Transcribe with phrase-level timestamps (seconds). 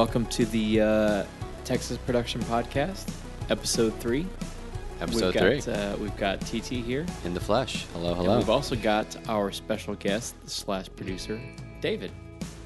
[0.00, 1.24] All right, welcome to the uh,
[1.64, 3.06] Texas Production Podcast,
[3.50, 4.26] episode three.
[4.98, 5.74] Episode we've got, three.
[5.74, 7.84] Uh, we've got TT here, In the flesh.
[7.92, 8.38] Hello, and hello.
[8.38, 11.38] we've also got our special guest slash producer,
[11.82, 12.12] David.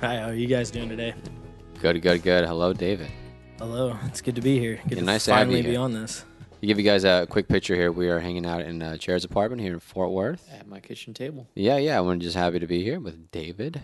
[0.00, 1.12] Hi, how are you guys doing today?
[1.80, 2.44] Good, good, good.
[2.44, 3.10] Hello, David.
[3.58, 4.76] Hello, it's good to be here.
[4.88, 6.24] Good Yeah, to nice to have finally you be on this.
[6.60, 9.24] To give you guys a quick picture here, we are hanging out in uh, Chair's
[9.24, 10.48] apartment here in Fort Worth.
[10.52, 11.48] At my kitchen table.
[11.56, 11.98] Yeah, yeah.
[12.00, 13.82] We're just happy to be here with David.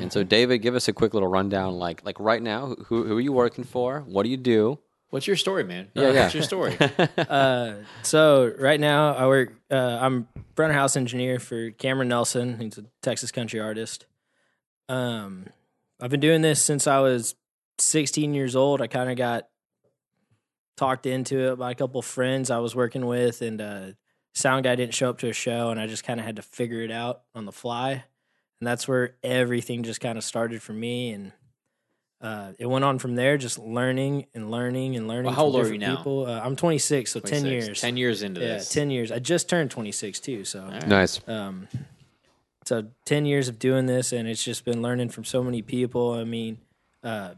[0.00, 1.78] And so, David, give us a quick little rundown.
[1.78, 4.00] Like, like right now, who, who are you working for?
[4.06, 4.78] What do you do?
[5.10, 5.88] What's your story, man?
[5.94, 6.22] Yeah, yeah.
[6.22, 6.76] What's your story?
[7.18, 9.52] Uh, so right now I work.
[9.70, 12.58] Uh, I'm front of house engineer for Cameron Nelson.
[12.58, 14.06] He's a Texas country artist.
[14.88, 15.46] Um,
[16.00, 17.34] I've been doing this since I was
[17.78, 18.80] 16 years old.
[18.80, 19.48] I kind of got
[20.76, 23.86] talked into it by a couple friends I was working with, and uh,
[24.34, 26.42] sound guy didn't show up to a show, and I just kind of had to
[26.42, 28.04] figure it out on the fly,
[28.60, 31.32] and that's where everything just kind of started for me, and
[32.20, 35.24] uh, it went on from there, just learning and learning and learning.
[35.26, 35.96] Well, how from old are you different now?
[35.96, 36.26] People.
[36.26, 37.80] Uh, I'm 26, so 10 years.
[37.80, 38.48] 10 years into this.
[38.48, 38.68] yeah, this.
[38.68, 39.10] 10 years.
[39.10, 40.86] I just turned 26 too, so All right.
[40.86, 41.20] Nice.
[41.26, 41.68] um,
[42.66, 46.12] so 10 years of doing this, and it's just been learning from so many people.
[46.12, 46.58] I mean,
[47.02, 47.30] uh,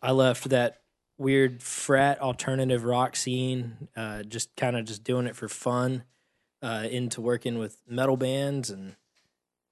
[0.00, 0.82] I left that
[1.18, 6.04] weird frat alternative rock scene, uh, just kind of just doing it for fun,
[6.62, 8.94] uh, into working with metal bands and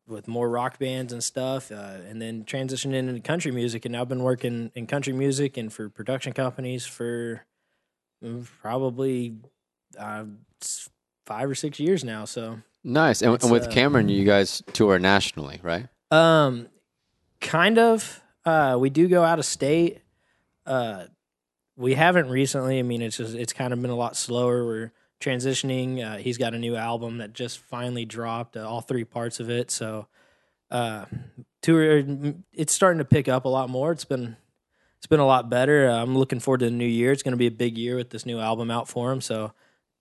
[0.08, 3.84] with more rock bands and stuff, uh, and then transitioning into country music.
[3.84, 7.44] And I've been working in country music and for production companies for
[8.62, 9.36] probably
[9.98, 10.24] uh,
[11.26, 12.24] five or six years now.
[12.24, 12.58] So.
[12.84, 13.20] Nice.
[13.20, 15.88] And, and with uh, Cameron, you guys tour nationally, right?
[16.10, 16.68] Um,
[17.40, 18.22] kind of.
[18.44, 20.02] Uh, we do go out of state.
[20.64, 21.06] Uh,
[21.76, 22.78] we haven't recently.
[22.78, 24.64] I mean, it's just it's kind of been a lot slower.
[24.64, 26.04] We're transitioning.
[26.04, 28.56] Uh, he's got a new album that just finally dropped.
[28.56, 29.70] Uh, all three parts of it.
[29.70, 30.06] So,
[30.70, 31.06] uh,
[31.62, 32.02] tour.
[32.52, 33.92] It's starting to pick up a lot more.
[33.92, 34.36] It's been
[34.98, 35.88] it's been a lot better.
[35.88, 37.12] Uh, I'm looking forward to the new year.
[37.12, 39.20] It's going to be a big year with this new album out for him.
[39.20, 39.52] So,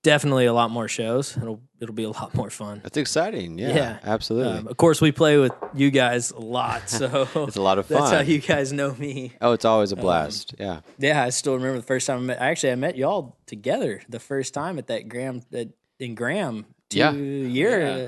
[0.05, 1.35] definitely a lot more shows.
[1.35, 2.79] It'll it'll be a lot more fun.
[2.83, 3.57] That's exciting.
[3.57, 3.97] Yeah, Yeah.
[4.03, 4.59] absolutely.
[4.59, 7.87] Um, of course, we play with you guys a lot, so it's a lot of
[7.87, 7.97] fun.
[7.99, 9.33] that's how you guys know me.
[9.41, 10.55] oh, it's always a blast.
[10.59, 10.81] yeah.
[10.99, 12.39] Yeah, I still remember the first time I met.
[12.39, 16.99] Actually, I met y'all together the first time at that Graham that in Graham two
[16.99, 17.11] Yeah.
[17.11, 18.07] year, Yeah.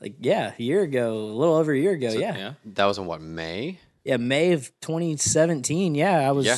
[0.00, 2.10] like yeah, a year ago, a little over a year ago.
[2.10, 2.36] So- yeah.
[2.36, 2.52] yeah.
[2.74, 3.78] That was in what, May?
[4.04, 5.94] yeah, May of 2017.
[5.94, 6.56] Yeah, I was Yeah.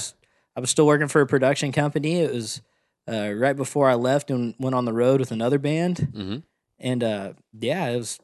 [0.57, 2.21] I was still working for a production company.
[2.21, 2.61] It was
[3.09, 5.97] uh, right before I left and went on the road with another band.
[5.97, 6.37] Mm-hmm.
[6.79, 8.19] And uh, yeah, it was.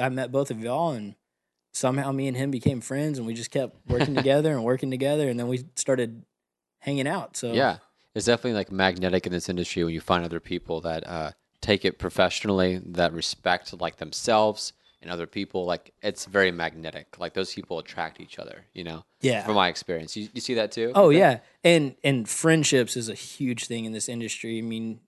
[0.00, 1.14] I met both of y'all, and
[1.72, 5.28] somehow me and him became friends, and we just kept working together and working together,
[5.28, 6.24] and then we started
[6.80, 7.36] hanging out.
[7.36, 7.78] So Yeah,
[8.14, 11.30] it's definitely like magnetic in this industry when you find other people that uh,
[11.60, 14.72] take it professionally, that respect like themselves
[15.04, 15.64] and other people.
[15.66, 17.18] Like it's very magnetic.
[17.20, 18.64] Like those people attract each other.
[18.72, 19.44] You know, yeah.
[19.44, 20.90] from my experience, you, you see that too.
[20.96, 24.58] Oh yeah, and and friendships is a huge thing in this industry.
[24.58, 24.98] I mean,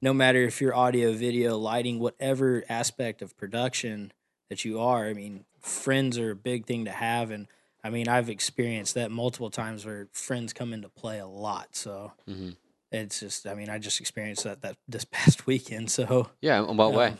[0.00, 4.12] no matter if you're audio, video, lighting, whatever aspect of production
[4.48, 7.46] that you are, I mean, friends are a big thing to have, and
[7.84, 11.76] I mean, I've experienced that multiple times where friends come into play a lot.
[11.76, 12.56] So Mhm.
[12.92, 15.90] it's just, I mean, I just experienced that that this past weekend.
[15.90, 16.62] So yeah.
[16.68, 17.14] In what way?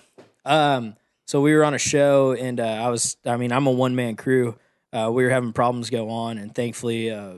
[0.44, 0.96] um,
[1.30, 3.94] so we were on a show, and uh, I was, I mean, I'm a one
[3.94, 4.58] man crew.
[4.92, 7.34] Uh, we were having problems go on, and thankfully, uh,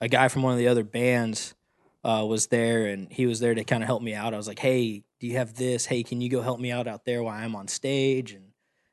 [0.00, 1.52] a guy from one of the other bands
[2.04, 4.32] uh, was there, and he was there to kind of help me out.
[4.32, 5.86] I was like, "Hey, do you have this?
[5.86, 8.52] Hey, can you go help me out out there while I'm on stage?" And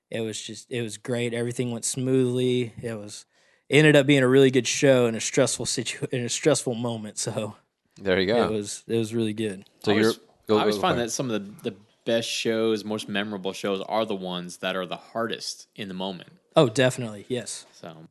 [0.09, 1.35] it was just, it was great.
[1.35, 2.73] Everything went smoothly.
[2.81, 3.27] It was,
[3.69, 6.73] it ended up being a really good show in a stressful situ, in a stressful
[6.73, 7.19] moment.
[7.19, 7.55] So
[8.01, 8.45] There you go.
[8.45, 9.65] it was, it was really good.
[9.83, 10.13] so I you're.
[10.47, 11.75] Go, I always go find for that some of the, the
[12.09, 16.31] best shows, most memorable shows, are the ones that are the hardest in the moment.
[16.55, 17.67] Oh, definitely, yes.
[17.71, 18.07] So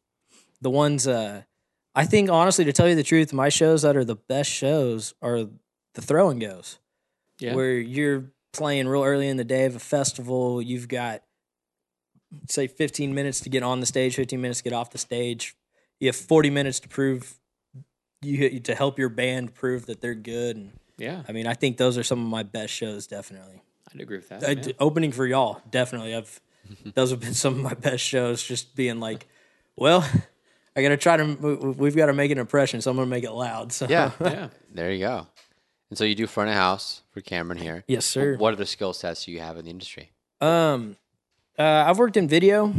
[0.61, 1.43] the ones uh
[1.97, 5.15] I think honestly to tell you the truth, my shows that are the best shows
[5.21, 5.41] are
[5.95, 6.79] the throw and goes.
[7.41, 11.23] yeah, Where you're playing real early in the day of a festival, you've got
[12.49, 15.57] say 15 minutes to get on the stage, 15 minutes to get off the stage.
[15.99, 17.39] You have 40 minutes to prove
[18.23, 21.77] you to help your band prove that they're good and yeah, I mean, I think
[21.77, 23.63] those are some of my best shows definitely.
[23.95, 24.67] I'd agree with that.
[24.67, 24.73] Yeah.
[24.81, 26.15] opening for y'all, definitely.
[26.15, 26.41] I've
[26.95, 28.43] those have been some of my best shows.
[28.43, 29.27] Just being like,
[29.77, 30.09] well,
[30.77, 31.25] I got to try to.
[31.35, 33.73] we- We've got to make an impression, so I'm gonna make it loud.
[33.73, 34.13] So Yeah.
[34.21, 34.49] yeah.
[34.73, 35.27] There you go.
[35.91, 37.83] And so you do front of house for Cameron here.
[37.89, 38.37] yes, sir.
[38.37, 40.11] What other skill sets do you have in the industry?
[40.41, 40.97] Um,
[41.59, 42.75] uh, I've worked in video,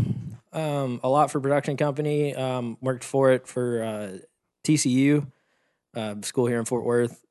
[0.54, 2.36] um, a lot for production company.
[2.36, 4.18] Um, worked for it for uh,
[4.64, 5.26] TCU,
[5.96, 7.26] uh, school here in Fort Worth,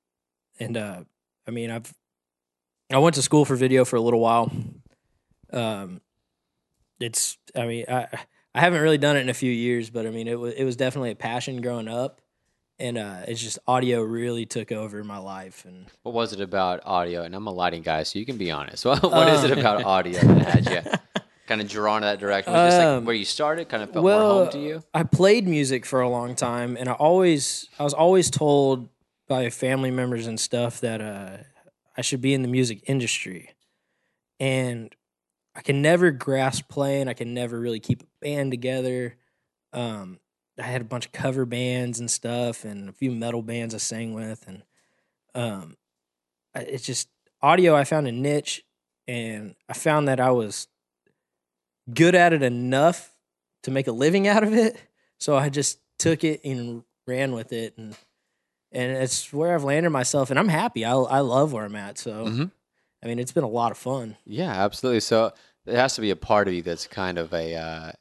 [0.59, 1.01] and uh,
[1.47, 1.95] I mean, I've
[2.91, 4.51] I went to school for video for a little while.
[5.53, 6.01] Um,
[7.01, 8.07] it's I mean I
[8.55, 10.65] I haven't really done it in a few years, but I mean it was it
[10.65, 12.21] was definitely a passion growing up,
[12.79, 15.65] and uh, it's just audio really took over my life.
[15.67, 17.23] And What was it about audio?
[17.23, 18.85] And I'm a lighting guy, so you can be honest.
[18.87, 20.93] What, what is it about audio that had you
[21.47, 22.53] kind of drawn in that direction?
[22.53, 24.83] Was it just like Um, where you started, kind of felt more home to you?
[24.93, 28.89] I played music for a long time, and I always I was always told
[29.29, 31.37] by family members and stuff that uh,
[31.99, 33.51] I should be in the music industry,
[34.39, 34.95] and
[35.57, 37.09] I can never grasp playing.
[37.09, 39.17] I can never really keep a band together.
[39.73, 40.21] Um,
[40.61, 43.79] I had a bunch of cover bands and stuff, and a few metal bands I
[43.79, 44.63] sang with, and
[45.35, 45.77] um,
[46.55, 47.09] it's just
[47.43, 47.75] audio.
[47.75, 48.65] I found a niche,
[49.09, 50.69] and I found that I was
[51.93, 53.13] good at it enough
[53.65, 54.81] to make a living out of it.
[55.19, 57.97] So I just took it and ran with it, and
[58.73, 60.85] and it's where I've landed myself, and I'm happy.
[60.85, 61.99] I I love where I'm at.
[61.99, 62.51] So Mhm.
[63.03, 64.17] I mean, it's been a lot of fun.
[64.25, 65.01] Yeah, absolutely.
[65.01, 65.33] So
[65.65, 67.93] there has to be a part of you that's kind of a uh,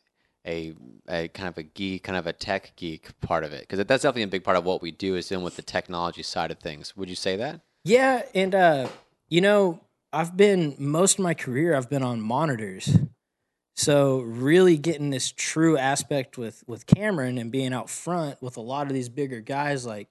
[0.46, 0.74] a
[1.08, 4.04] a kind of a geek, kind of a tech geek part of it, because that's
[4.04, 6.60] definitely a big part of what we do is in with the technology side of
[6.60, 6.96] things.
[6.98, 7.62] Would you say that?
[7.84, 8.90] Yeah, and uh,
[9.30, 9.80] you know,
[10.12, 12.98] I've been most of my career I've been on monitors.
[13.76, 18.62] So really getting this true aspect with with Cameron and being out front with a
[18.62, 20.08] lot of these bigger guys like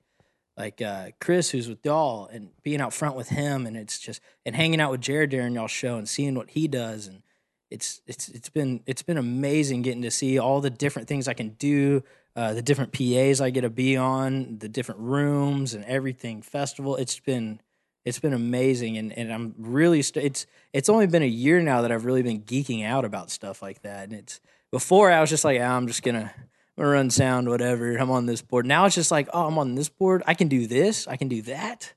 [0.57, 4.21] like uh, Chris who's with y'all and being out front with him and it's just
[4.45, 7.23] and hanging out with Jared during y'all show and seeing what he does and
[7.71, 11.35] it's it's it's been it's been amazing getting to see all the different things I
[11.35, 12.03] can do,
[12.37, 16.43] uh, the different PAs I get to be on, the different rooms and everything.
[16.43, 17.61] Festival, it's been
[18.05, 21.83] it's been amazing, and, and I'm really st- it's it's only been a year now
[21.83, 24.05] that I've really been geeking out about stuff like that.
[24.05, 26.33] And it's before I was just like, ah, I'm just gonna
[26.77, 27.97] gonna run sound, whatever.
[27.97, 28.67] I'm on this board.
[28.67, 30.23] Now it's just like, oh, I'm on this board.
[30.27, 31.07] I can do this.
[31.07, 31.95] I can do that.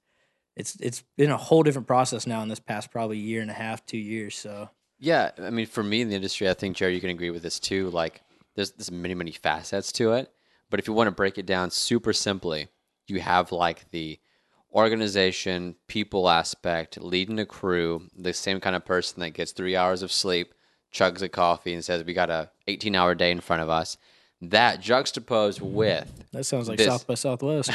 [0.55, 3.53] It's it's been a whole different process now in this past probably year and a
[3.53, 4.37] half, two years.
[4.37, 7.29] So Yeah, I mean, for me in the industry, I think Jerry, you can agree
[7.29, 7.89] with this too.
[7.89, 8.21] Like,
[8.55, 10.31] there's there's many many facets to it,
[10.69, 12.67] but if you want to break it down super simply,
[13.07, 14.19] you have like the
[14.73, 20.03] organization, people aspect, leading a crew, the same kind of person that gets three hours
[20.03, 20.53] of sleep,
[20.93, 23.97] chugs a coffee, and says, "We got a 18 hour day in front of us."
[24.41, 27.71] That juxtaposed with that sounds like This- South by Southwest.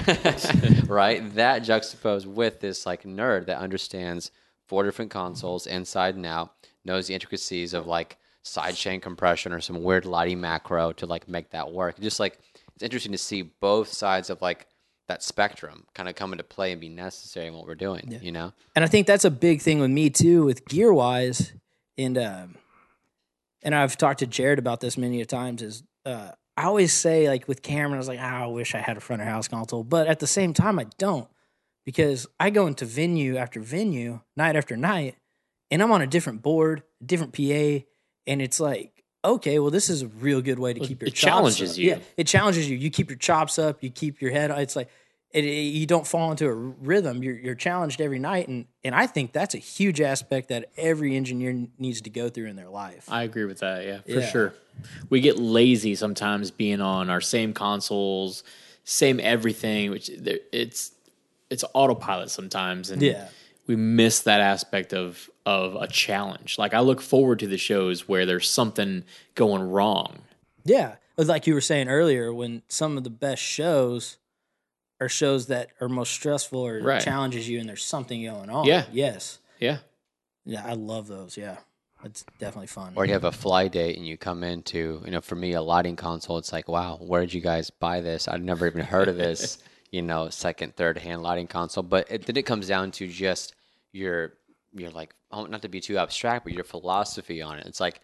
[0.88, 1.34] right?
[1.34, 4.30] That juxtaposed with this like nerd that understands
[4.66, 9.82] four different consoles inside and out, knows the intricacies of like sidechain compression or some
[9.82, 11.98] weird lighting macro to like make that work.
[12.00, 12.38] Just like
[12.74, 14.66] it's interesting to see both sides of like
[15.06, 18.18] that spectrum kind of come into play and be necessary in what we're doing.
[18.22, 18.52] You know?
[18.74, 21.52] and I think that's a big thing with me too, with gear wise,
[21.98, 22.56] and um,
[23.62, 25.62] and I've talked to Jared about this many a times.
[25.62, 28.78] Is uh, I always say like with Cameron, I was like, ah, I wish I
[28.78, 31.28] had a front of house console, but at the same time, I don't
[31.84, 35.16] because I go into venue after venue, night after night,
[35.70, 37.84] and I'm on a different board, different PA,
[38.26, 41.14] and it's like, okay, well, this is a real good way to keep your it
[41.14, 41.78] chops challenges up.
[41.78, 41.90] you.
[41.90, 42.76] Yeah, it challenges you.
[42.76, 43.82] You keep your chops up.
[43.82, 44.50] You keep your head.
[44.50, 44.88] It's like
[45.34, 47.22] it, it- you don't fall into a rhythm.
[47.22, 51.16] You're you're challenged every night, and and I think that's a huge aspect that every
[51.16, 53.04] engineer needs to go through in their life.
[53.10, 53.84] I agree with that.
[53.84, 54.26] Yeah, for Yeah.
[54.30, 54.54] sure.
[55.10, 58.42] We get lazy sometimes being on our same consoles,
[58.84, 60.92] same everything, which it's
[61.50, 63.28] it's autopilot sometimes, and Yeah.
[63.66, 66.58] we miss that aspect of of a challenge.
[66.58, 69.04] Like I look forward to the shows where there's something
[69.34, 70.20] going wrong.
[70.64, 74.16] Yeah, like you were saying earlier, when some of the best shows
[75.00, 77.02] are shows that are most stressful or Right.
[77.02, 78.66] challenges you, and there's something going on.
[78.66, 78.86] Yeah.
[78.92, 79.38] Yes.
[79.60, 79.78] Yeah,
[80.44, 81.36] Yeah, I love those.
[81.36, 81.56] Yeah,
[82.04, 82.92] it's definitely fun.
[82.96, 85.62] Or you have a fly date and you come into, you know, for me, a
[85.62, 88.28] lighting console, it's like, wow, where did you guys buy this?
[88.28, 89.58] I'd never even heard of this,
[89.90, 91.82] you know, second, third hand lighting console.
[91.82, 93.54] But it, then it comes down to just
[93.92, 94.34] your,
[94.74, 97.66] your like, oh, not to be too abstract, but your philosophy on it.
[97.66, 98.00] It's like,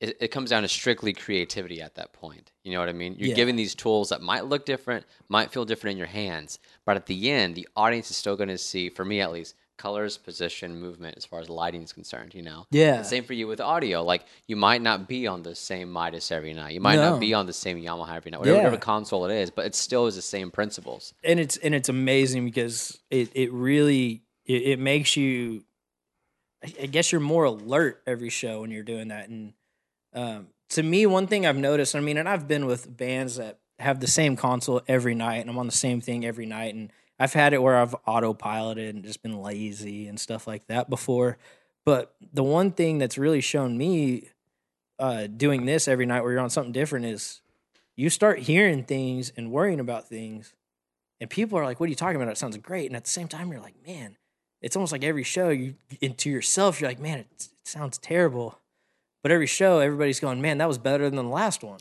[0.00, 2.52] it, it comes down to strictly creativity at that point.
[2.64, 3.16] You know what I mean?
[3.18, 3.34] You're Yeah.
[3.34, 7.06] giving these tools that might look different, might feel different in your hands, but at
[7.06, 10.78] the end, the audience is still going to see, for me at least, colors, position,
[10.78, 12.66] movement as far as lighting is concerned, you know?
[12.70, 12.96] Yeah.
[12.96, 14.02] And same for you with audio.
[14.02, 16.74] Like, you might not be on the same Midas every night.
[16.74, 17.12] You might No.
[17.12, 18.62] not be on the same Yamaha every night, whatever, Yeah.
[18.64, 21.14] whatever console it is, but it still is the same principles.
[21.24, 25.64] and it's and it's amazing because it it really it, it makes you
[26.62, 29.54] I- I guess you're more alert every show when you're doing that and
[30.14, 33.58] um, to me one thing I've noticed I mean and I've been with bands that
[33.78, 36.92] have the same console every night and I'm on the same thing every night and
[37.18, 41.38] I've had it where I've autopiloted and just been lazy and stuff like that before
[41.84, 44.28] but the one thing that's really shown me
[44.98, 47.40] uh, doing this every night where you're on something different is
[47.96, 50.52] you start hearing things and worrying about things
[51.20, 52.32] and people are like, "What are you talking about?
[52.32, 54.16] It sounds great." And at the same time, you're like, "Man,
[54.62, 58.58] it's almost like every show you into yourself, you're like, man, it, it sounds terrible."
[59.22, 61.80] But every show, everybody's going, "Man, that was better than the last one."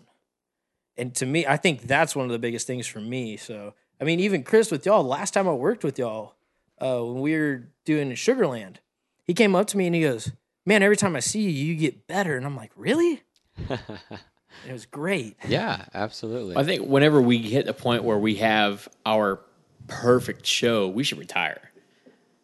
[0.98, 3.38] And to me, I think that's one of the biggest things for me.
[3.38, 5.04] So I mean, even Chris with y'all.
[5.04, 6.36] Last time I worked with y'all,
[6.80, 8.78] uh, when we were doing Sugarland,
[9.26, 10.32] he came up to me and he goes,
[10.66, 13.24] "Man, every time I see you, you get better." And I'm like, "Really?"
[13.70, 15.36] it was great.
[15.48, 16.56] Yeah, absolutely.
[16.56, 19.42] I think whenever we hit a point where we have our
[19.88, 21.69] perfect show, we should retire.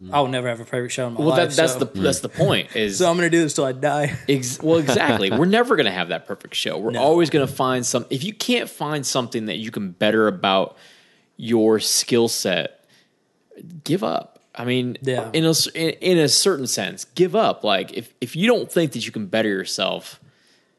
[0.04, 0.10] Mm.
[0.14, 1.50] I'll never have a perfect show in my Well, life.
[1.50, 1.80] that, that's so.
[1.80, 2.76] the that's the point.
[2.76, 4.18] Is So I'm gonna do this till I die.
[4.28, 5.32] Ex- well, exactly.
[5.38, 6.78] We're never going to have that perfect show.
[6.78, 8.06] We're always going to find some.
[8.10, 10.76] If you can't find something that you can better about
[11.38, 12.86] your skill set,
[13.84, 14.40] give up.
[14.54, 15.30] I mean, Yeah.
[15.34, 17.64] in a s- in, in a certain sense, give up.
[17.64, 20.20] Like if if you don't think that you can better yourself,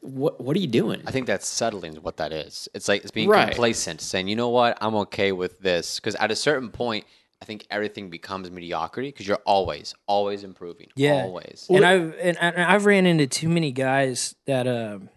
[0.01, 1.03] what what are you doing?
[1.07, 2.69] I think that's settling what that is.
[2.75, 3.49] It's like it's being Right.
[3.49, 6.01] complacent, saying, you know what, I'm okay with this.
[6.01, 7.05] Because at a certain point,
[7.41, 10.89] I think everything becomes mediocrity because you're always, always improving.
[10.97, 11.23] Yeah.
[11.25, 11.67] Always.
[11.69, 15.11] and I've and, and I've ran into too many guys that um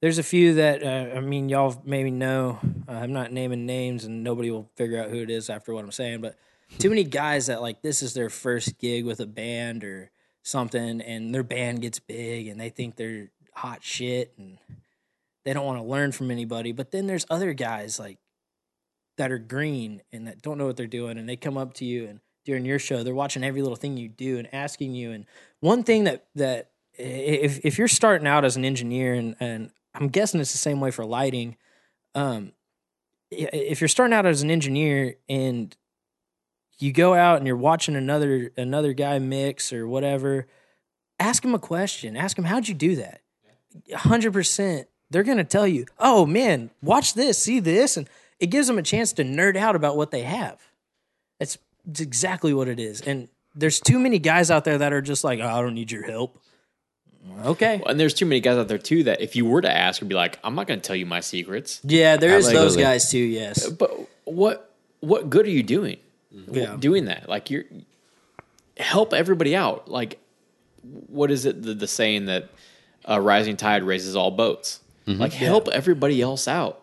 [0.00, 4.04] there's a few that uh, I mean y'all maybe know uh, I'm not naming names
[4.04, 6.36] and nobody will figure out who it is after what I'm saying but
[6.78, 10.10] too many guys that like this is their first gig with a band or
[10.42, 14.58] something and their band gets big and they think they're hot shit and
[15.44, 18.18] they don't want to learn from anybody but then there's other guys like
[19.16, 21.84] that are green and that don't know what they're doing and they come up to
[21.84, 25.12] you and during your show they're watching every little thing you do and asking you
[25.12, 25.26] and
[25.60, 30.08] one thing that that if if you're starting out as an engineer and and I'm
[30.08, 31.56] guessing it's the same way for lighting
[32.14, 32.52] um
[33.30, 35.74] if you're starting out as an engineer and
[36.78, 40.46] you go out and you're watching another another guy mix or whatever
[41.20, 42.16] ask him a question.
[42.16, 43.20] Ask him how'd you do that?
[43.90, 48.08] 100% they're going to tell you oh man watch this see this and
[48.38, 50.60] it gives them a chance to nerd out about what they have
[51.38, 55.02] that's, that's exactly what it is and there's too many guys out there that are
[55.02, 56.38] just like oh, i don't need your help
[57.44, 60.00] okay and there's too many guys out there too that if you were to ask,
[60.00, 61.80] would be like, I'm not going to tell you my secrets.
[61.84, 62.82] yeah there is those Absolutely.
[62.82, 63.92] guys too yes But
[64.24, 64.72] what
[65.02, 65.98] what good are you doing?
[66.34, 66.54] Mm-hmm.
[66.54, 66.76] Yeah.
[66.78, 67.64] Doing that, like you're
[68.76, 69.88] help everybody out.
[69.88, 70.18] Like,
[70.82, 71.62] what is it?
[71.62, 72.48] The, the saying that
[73.04, 74.80] a rising tide raises all boats.
[75.06, 75.20] Mm-hmm.
[75.20, 76.81] Like, help everybody else out.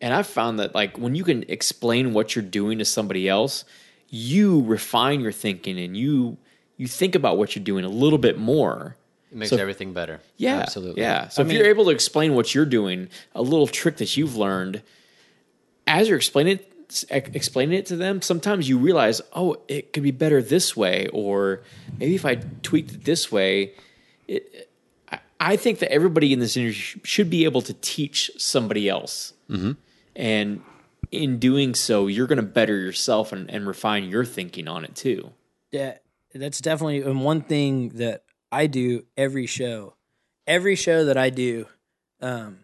[0.00, 3.64] And I've found that like when you can explain what you're doing to somebody else,
[4.08, 6.36] you refine your thinking and you
[6.76, 8.96] you think about what you're doing a little bit more.
[9.30, 10.20] it makes so- everything better.
[10.38, 11.02] Yeah, Absolutely.
[11.02, 11.28] Yeah.
[11.28, 14.16] So I if mean- you're able to explain what you're doing, a little trick that
[14.16, 14.82] you've learned,
[15.86, 16.66] as you're explaining it,
[17.10, 21.60] explaining it to them, sometimes you realize, oh, it could be better this way, or
[21.98, 23.72] maybe if I tweaked it this way,
[24.26, 24.68] it.
[25.12, 29.34] I, I think that everybody in this industry should be able to teach somebody else,
[29.50, 29.72] Mm-hmm.
[30.14, 30.62] And
[31.10, 34.94] in doing so, you're going to better yourself and, and refine your thinking on it
[34.94, 35.32] too.
[35.72, 35.98] Yeah,
[36.34, 39.94] that's definitely and one thing that I do every show.
[40.46, 41.66] Every show that I do,
[42.20, 42.58] um,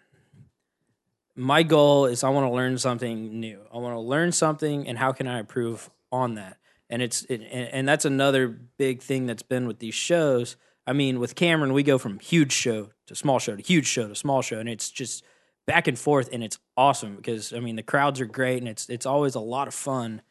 [1.36, 3.60] my goal is I want to learn something new.
[3.72, 6.56] I want to learn something, and how can I improve on that?
[6.88, 10.56] And it's it, and, and that's another big thing that's been with these shows.
[10.86, 14.08] I mean, with Cameron, we go from huge show to small show to huge show
[14.08, 15.24] to small show, and it's just
[15.66, 18.88] back and forth, and it's awesome because I mean the crowds are great, and it's
[18.88, 20.22] it's always a lot of fun.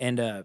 [0.00, 0.42] And uh,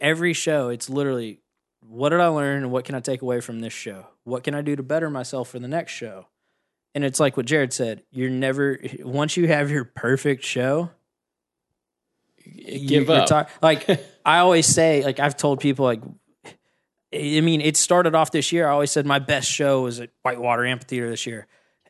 [0.00, 1.40] every show, it's literally
[1.80, 4.06] what did I learn and what can I take away from this show?
[4.24, 6.26] What can I do to better myself for the next show?
[6.94, 10.90] And it's like what Jared said, you're never once you have your perfect show,
[12.44, 13.50] Give you're up.
[13.62, 13.88] like
[14.24, 16.02] I always say, like I've told people like
[17.14, 18.66] I mean, it started off this year.
[18.68, 21.46] I always said my best show was at Whitewater Amphitheater this year.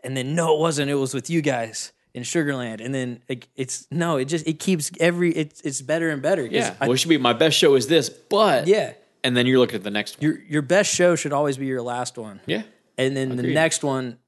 [0.06, 0.90] And then no, it wasn't.
[0.90, 2.82] It was with you guys in Sugarland.
[2.82, 6.46] And then it, it's no, it just it keeps every it's it's better and better.
[6.46, 6.74] Yeah.
[6.80, 8.94] I- well, it should be my best show is this, but yeah.
[9.22, 10.22] and then you're looking at the next one.
[10.22, 12.40] Your your best show should always be your last one.
[12.46, 12.62] Yeah.
[12.96, 14.18] And then the next one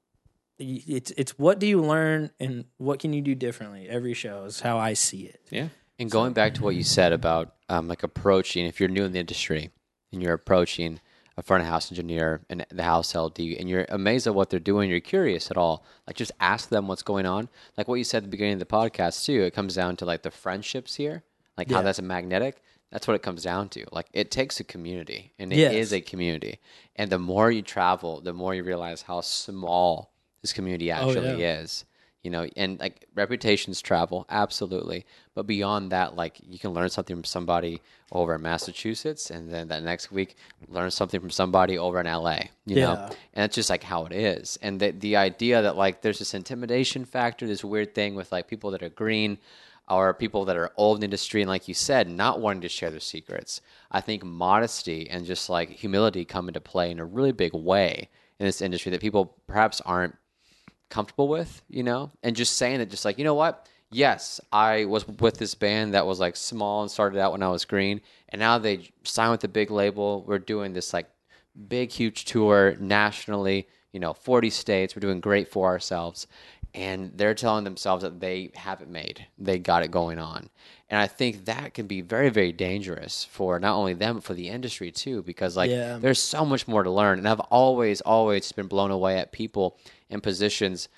[0.59, 4.59] it's it's what do you learn and what can you do differently every show is
[4.59, 5.41] how I see it.
[5.49, 5.69] Yeah.
[5.97, 9.11] And going back to what you said about um, like approaching, if you're new in
[9.11, 9.69] the industry
[10.11, 10.99] and you're approaching
[11.39, 14.59] a front of house engineer and the house LD, and you're amazed at what they're
[14.59, 17.47] doing, you're curious at all, like just ask them what's going on.
[17.77, 20.05] Like what you said at the beginning of the podcast too, it comes down to
[20.05, 21.23] like the friendships here,
[21.57, 22.61] like how that's a magnetic.
[22.91, 23.85] That's what it comes down to.
[23.91, 25.99] Like it takes a community, and it is Yes.
[25.99, 26.59] a community.
[26.95, 31.41] And the more you travel, the more you realize how small this community oh, actually
[31.43, 31.85] is
[32.23, 35.05] you know and like reputations travel absolutely.
[35.35, 39.67] But beyond that like you can learn something from somebody over in massachusetts and then
[39.69, 40.35] that next week
[40.67, 43.09] learn something from somebody over in la you know?
[43.33, 44.57] And it's just like how it is.
[44.61, 48.47] And the, the idea that like there's this intimidation factor this weird thing with like
[48.47, 49.37] people that are green
[49.89, 52.69] or people that are old in the industry and like you said not wanting to
[52.69, 53.61] share their secrets.
[53.91, 58.09] I think modesty and just like humility come into play in a really big way
[58.39, 60.15] in this industry that people perhaps aren't
[60.89, 64.85] comfortable with, you know, and just saying it, just like, you know what, yes, I
[64.85, 68.01] was with this band that was like small and started out when I was green,
[68.29, 70.23] and now they signed with a big label.
[70.27, 71.09] We're doing this like
[71.67, 73.67] big, huge tour nationally.
[73.91, 74.95] You know, forty states.
[74.95, 76.27] We're doing great for ourselves,
[76.75, 79.25] and they're telling themselves that they have it made.
[79.39, 80.49] They got it going on.
[80.91, 84.35] And I think that can be very, very dangerous for not only them, but for
[84.35, 85.97] the industry too, because like Yeah.
[85.97, 87.17] there's so much more to learn.
[87.19, 89.77] And I've always, always been blown away at people
[90.09, 90.89] in positions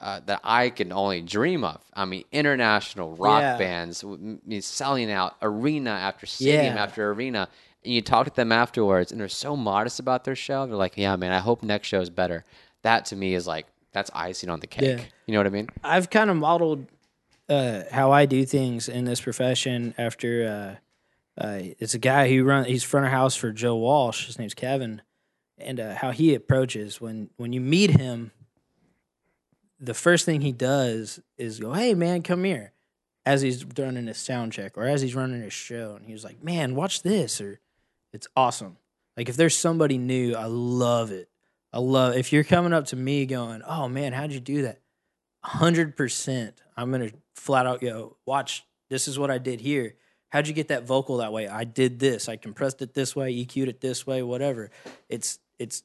[0.00, 1.80] uh, that I can only dream of.
[1.92, 3.58] I mean, international rock Yeah.
[3.58, 6.82] bands, w- m- m- selling out arena after stadium Yeah.
[6.82, 7.48] after arena.
[7.84, 10.66] And you talk to them afterwards, and they're so modest about their show.
[10.66, 12.44] They're like, "Yeah, man, I hope next show is better."
[12.82, 14.98] That to me is like that's icing on the cake.
[14.98, 15.04] Yeah.
[15.26, 15.68] You know what I mean?
[15.84, 16.86] I've kind of modeled
[17.48, 20.78] uh, how I do things in this profession after
[21.38, 24.26] uh, uh, it's a guy who run he's front of house for Joe Walsh.
[24.26, 25.02] His name's Kevin,
[25.58, 28.30] and uh, how he approaches when when you meet him.
[29.80, 32.72] The first thing he does is go, "Hey man, come here,"
[33.24, 36.24] as he's running his sound check or as he's running his show, and he was
[36.24, 37.60] like, "Man, watch this," or
[38.12, 38.76] "It's awesome."
[39.16, 41.30] Like if there's somebody new, I love it.
[41.72, 44.80] I love if you're coming up to me going, "Oh man, how'd you do that?"
[45.42, 46.60] hundred percent.
[46.76, 49.96] I'm gonna flat out go, watch, this is what I did here.
[50.30, 51.48] How'd you get that vocal that way?
[51.48, 52.28] I did this.
[52.28, 54.70] I compressed it this way, EQ'd it this way, whatever.
[55.08, 55.82] It's it's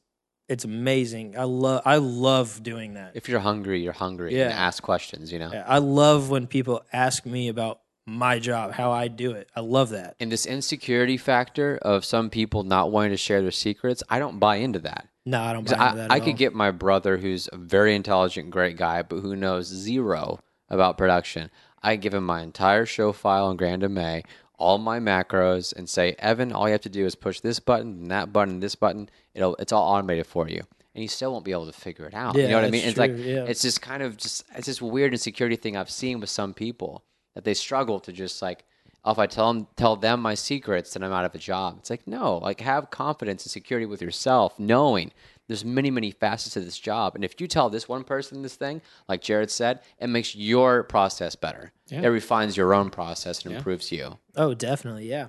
[0.48, 1.36] it's amazing.
[1.38, 3.12] I love I love doing that.
[3.14, 4.36] If you're hungry, you're hungry.
[4.36, 4.44] Yeah.
[4.44, 5.32] And ask questions.
[5.32, 5.50] You know.
[5.52, 9.48] Yeah, I love when people ask me about my job, how I do it.
[9.56, 10.14] I love that.
[10.20, 14.38] And this insecurity factor of some people not wanting to share their secrets, I don't
[14.38, 15.08] buy into that.
[15.24, 16.12] No, I don't buy into I, that.
[16.12, 16.36] I at could all.
[16.36, 20.38] get my brother, who's a very intelligent, great guy, but who knows zero
[20.68, 21.50] about production.
[21.82, 24.22] I give him my entire show file on grandMA,
[24.58, 27.88] all my macros, and say, Evan, all you have to do is push this button,
[28.02, 29.08] and that button, and this button.
[29.34, 30.62] It'll it's all automated for you,
[30.94, 32.36] and you still won't be able to figure it out.
[32.36, 32.84] you know what I mean?
[32.84, 33.44] It's like yeah.
[33.44, 37.04] it's just kind of just it's this weird insecurity thing I've seen with some people
[37.34, 38.64] that they struggle to just like.
[39.04, 41.76] oh, If I tell them tell them my secrets, then I'm out of a job.
[41.78, 45.12] It's like no, like have confidence and security with yourself, knowing
[45.48, 48.56] there's many many facets to this job, and if you tell this one person this
[48.56, 51.72] thing, like Jared said, it makes your process better.
[51.88, 52.02] Yeah.
[52.02, 53.58] It refines your own process and Yeah.
[53.58, 54.18] improves you.
[54.34, 55.28] Oh, definitely, yeah.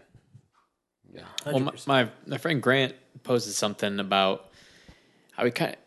[1.14, 1.24] Yeah.
[1.46, 1.88] Well, my, 100%.
[1.88, 4.50] my my friend Grant posted something about
[5.34, 5.78] how we kind of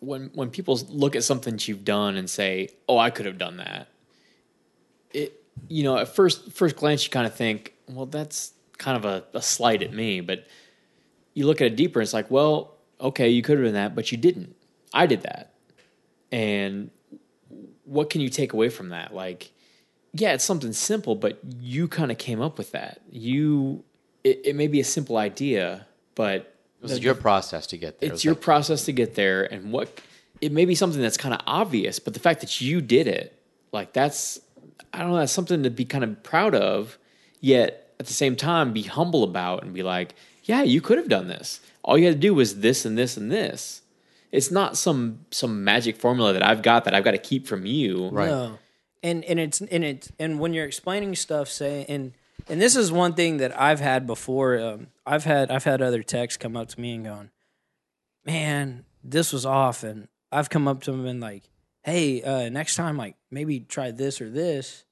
[0.00, 3.38] when when people look at something that you've done and say, "Oh, I could have
[3.38, 3.88] done that."
[5.12, 9.04] It you know at first first glance you kind of think, "Well, that's kind of
[9.04, 10.46] a, a slight at me," but
[11.34, 11.98] you look at it deeper.
[12.00, 14.54] And it's like, well, okay, you could have done that, but you didn't.
[14.92, 15.52] I did that,
[16.32, 16.90] and
[17.84, 19.14] what can you take away from that?
[19.14, 19.50] Like,
[20.12, 23.00] yeah, it's something simple, but you kind of came up with that.
[23.10, 23.84] You,
[24.24, 28.10] it, it may be a simple idea, but It was your process to get there.
[28.10, 29.44] It it's your like- process to get there.
[29.44, 30.00] And what
[30.40, 33.40] it may be something that's kind of obvious, but the fact that you did it,
[33.72, 34.38] like that's,
[34.92, 36.98] I don't know, that's something to be kind of proud of.
[37.40, 41.08] Yet at the same time, be humble about and be like, yeah, you could have
[41.08, 41.60] done this.
[41.84, 43.82] All you had to do was this and this and this.
[44.30, 47.64] It's not some some magic formula that I've got that I've got to keep from
[47.64, 48.08] you.
[48.10, 48.28] Right.
[48.28, 48.58] No.
[49.02, 52.12] And and it's and it's and when you're explaining stuff, say and
[52.48, 54.58] and this is one thing that I've had before.
[54.58, 57.30] Um, I've had I've had other techs come up to me and going,
[58.24, 61.44] "Man, this was off," and I've come up to them and like,
[61.82, 64.84] "Hey, uh, next time, like maybe try this or this,"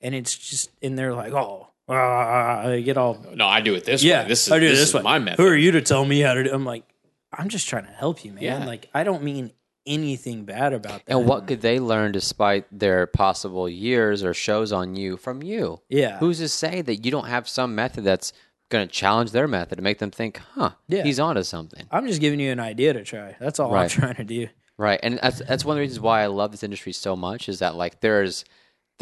[0.00, 3.84] and it's just and they're like, "Oh." Ah," they get all No, I do it
[3.84, 4.22] this yeah.
[4.22, 4.28] way.
[4.28, 5.02] This is I do it this, this is way.
[5.02, 5.42] my method.
[5.42, 6.50] Who are you to tell me how to do?
[6.52, 6.84] I'm like,
[7.32, 8.42] I'm just trying to help you, man.
[8.42, 8.64] Yeah.
[8.64, 9.52] Like I don't mean
[9.86, 11.12] anything bad about that.
[11.12, 15.80] And what could they learn despite their possible years or shows on you from you?
[15.88, 16.18] Yeah.
[16.18, 18.32] Who's to say that you don't have some method that's
[18.68, 21.02] going to challenge their method to make them think, huh, Yeah.
[21.02, 21.84] he's onto something?
[21.90, 23.34] I'm just giving you an idea to try.
[23.40, 24.48] That's all I'm trying to do.
[24.78, 25.00] Right.
[25.02, 27.58] And that's, that's one of the reasons why I love this industry so much is
[27.58, 28.44] that, like, there's.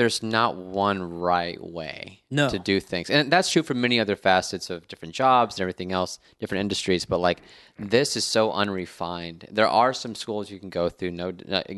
[0.00, 2.48] There's not one right way No.
[2.48, 5.92] to do things, and that's true for many other facets of different jobs and everything
[5.92, 7.04] else, different industries.
[7.04, 7.42] But like
[7.78, 9.46] this is so unrefined.
[9.50, 11.32] There are some schools you can go through, no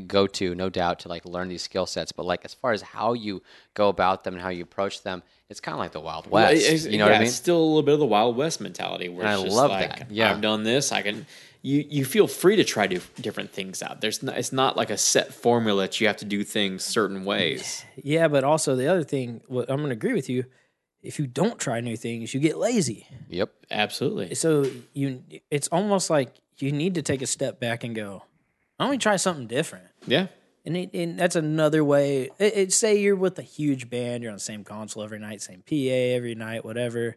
[0.06, 2.12] go to, no doubt, to like learn these skill sets.
[2.12, 3.42] But like as far as how you
[3.74, 6.86] go about them and how you approach them, it's kind of like the Wild West.
[6.86, 7.26] you know yeah, what I mean?
[7.26, 9.98] It's still a little bit of the Wild West mentality where I just love like,
[9.98, 10.12] that.
[10.12, 10.30] Yeah.
[10.30, 10.92] I've done this.
[10.92, 11.26] I can.
[11.62, 14.00] You you feel free to try dif- different things out.
[14.00, 17.24] There's not, it's not like a set formula that you have to do things certain
[17.24, 17.84] ways.
[17.96, 20.44] Yeah, but also the other thing, what I'm going to agree with you.
[21.02, 23.08] If you don't try new things, you get lazy.
[23.28, 23.52] Yep.
[23.72, 24.34] Absolutely.
[24.36, 28.22] So you, it's almost like you need to take a step back and go,
[28.76, 30.28] "Why don't we try something different?" Yeah.
[30.64, 32.30] And, it, and that's another way.
[32.38, 35.42] It, it, say you're with a huge band, you're on the same console every night,
[35.42, 37.16] same PA every night, whatever.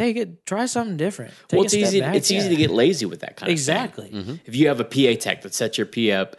[0.00, 1.32] Take it, try something different.
[1.48, 2.00] Take well, it's easy.
[2.00, 3.52] back, it's easy to get lazy with that kind of thing.
[3.52, 4.08] exactly.
[4.10, 4.40] thing.
[4.46, 6.36] If you have a PA tech that sets your P up,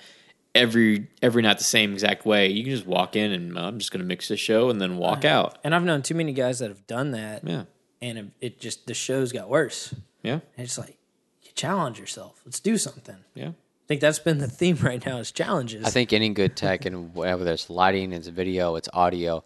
[0.56, 2.48] every every night the same exact way.
[2.50, 4.98] You can just walk in and I'm just going to mix the show and then
[4.98, 5.34] walk uh-huh.
[5.34, 5.58] out.
[5.64, 7.64] And I've known too many guys that have done that, Yeah,
[8.02, 9.94] and it- it just the shows got worse.
[10.24, 10.98] yeah, And it's like
[11.44, 12.42] you challenge yourself.
[12.46, 13.18] Let's do something.
[13.34, 13.50] yeah.
[13.50, 15.84] I think that's been the theme right now is challenges.
[15.86, 19.44] I think any good tech, and whether it's lighting, it's video, it's audio,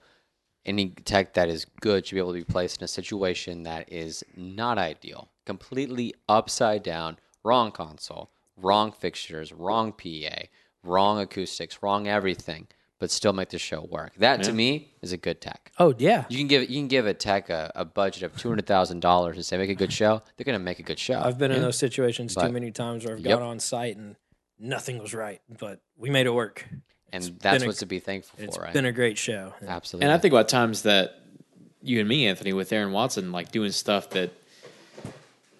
[0.65, 3.91] any tech that is good should be able to be placed in a situation that
[3.91, 10.43] is not ideal, completely upside down, wrong console, wrong fixtures, wrong PA,
[10.83, 12.67] wrong acoustics, wrong everything,
[12.99, 14.13] but still make the show work.
[14.17, 15.71] That to me is a good tech.
[15.77, 18.47] Oh yeah, You can give you can give a tech a, a budget of two
[18.49, 20.21] hundred thousand dollars and say make a good show.
[20.37, 21.19] They're gonna make a good show.
[21.21, 23.39] I've been in those situations too many times where I've Yep.
[23.39, 24.15] gone on site and
[24.57, 26.65] nothing was right, but we made it work.
[27.15, 28.69] And It's that's a- what's to be thankful It's for, right?
[28.69, 29.53] It's been a great show.
[29.67, 30.05] Absolutely.
[30.05, 31.19] And I think about times that
[31.81, 34.31] you and me, Anthony, with Aaron Watson, like doing stuff that,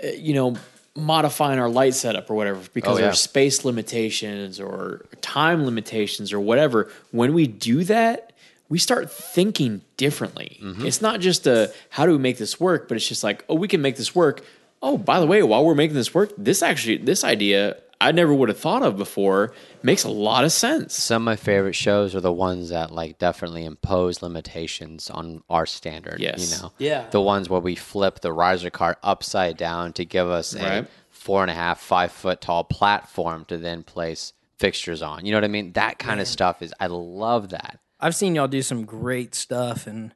[0.03, 0.55] uh, you know,
[0.95, 3.05] modifying our light setup or whatever because Oh, yeah.
[3.05, 6.89] there's space limitations or time limitations or whatever.
[7.11, 8.31] When we do that,
[8.69, 10.57] we start thinking differently.
[10.63, 10.85] Mm-hmm.
[10.85, 13.55] It's not just a how do we make this work, but it's just like, oh,
[13.55, 14.43] we can make this work.
[14.81, 18.33] Oh, by the way, while we're making this work, this actually this idea I never
[18.33, 20.93] would have thought of before makes a lot of sense.
[20.95, 25.65] Some of my favorite shows are the ones that like definitely impose limitations on our
[25.65, 26.19] standard.
[26.19, 26.51] Yes.
[26.55, 26.71] You know?
[26.77, 27.09] Yeah.
[27.09, 30.87] The ones where we flip the riser cart upside down to give us a Right.
[31.09, 35.25] four and a half, five foot tall platform to then place fixtures on.
[35.25, 35.73] You know what I mean?
[35.73, 37.79] That kind of stuff is I love that.
[37.99, 40.13] I've seen y'all do some great stuff, and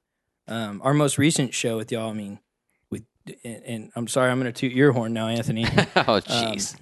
[0.47, 2.09] um, our most recent show with y'all.
[2.11, 2.39] I mean,
[2.91, 3.03] with
[3.43, 5.63] and, and I'm sorry, I'm going to toot your horn now, Anthony.
[5.67, 6.75] oh jeez.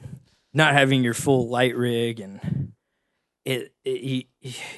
[0.57, 2.73] Not having your full light rig and
[3.45, 4.27] it, it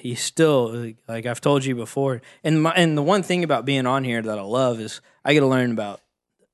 [0.02, 3.88] you still like I've told you before, and my, and the one thing about being
[3.88, 6.02] on here that I love is I get to learn about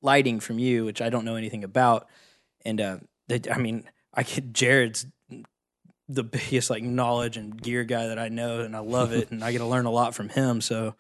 [0.02, 2.08] lighting from you, which I don't know anything about,
[2.64, 2.98] and uh,
[3.52, 3.84] I mean
[4.14, 5.08] I get Jared's
[6.08, 9.44] the biggest like knowledge and gear guy that I know, and I love it, and
[9.44, 10.62] I get to learn a lot from him.
[10.62, 10.96] So,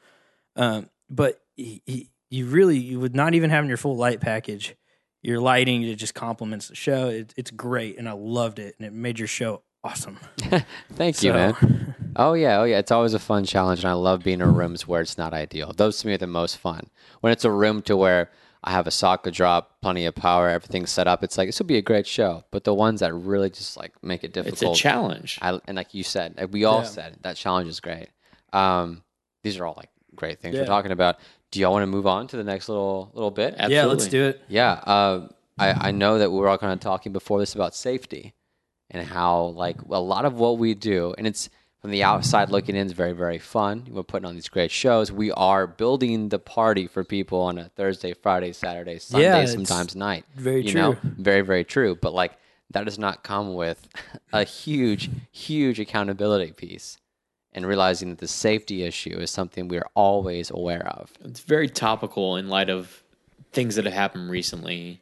[0.57, 4.75] um, but he, he, you really you would not even having your full light package,
[5.25, 7.09] your lighting it just complements the show.
[7.09, 10.19] It, it's great, and I loved it, and it made your show awesome.
[10.93, 11.55] Thank you, man.
[12.17, 12.77] Oh yeah, oh yeah.
[12.79, 15.73] It's always a fun challenge, and I love being in rooms where it's not ideal.
[15.75, 16.89] Those to me are the most fun.
[17.19, 18.31] When it's a room to where
[18.63, 21.25] I have a socket drop, plenty of power, everything's set up.
[21.25, 22.45] It's like this will be a great show.
[22.51, 25.39] But the ones that really just like make it difficult, It's a challenge.
[25.41, 26.87] I, and like you said, we all Yeah.
[26.87, 28.07] said, that challenge is great.
[28.53, 29.03] Um,
[29.43, 31.17] these are all like great things we're talking about.
[31.51, 33.53] Do y'all want to move on to the next little little bit?
[33.57, 33.75] Absolutely.
[33.75, 34.41] Yeah, let's do it.
[34.47, 37.75] Yeah, uh, I, I know that we were all kind of talking before this about
[37.75, 38.33] safety
[38.91, 41.49] and how like a lot of what we do, and it's
[41.81, 43.85] from the outside looking in is very very fun.
[43.89, 45.11] We're putting on these great shows.
[45.11, 49.95] We are building the party for people on a Thursday, Friday, Saturday, Sunday, Yeah, sometimes
[49.95, 50.25] night.
[50.35, 50.93] very you Know?
[50.95, 51.11] true.
[51.17, 51.95] Very very true.
[51.95, 52.33] But like
[52.71, 53.87] that does not come with
[54.33, 56.97] a huge huge accountability piece.
[57.55, 61.11] And realizing that the safety issue is something we're always aware of.
[61.23, 63.01] it's very topical in light of
[63.53, 65.01] things that have happened recently,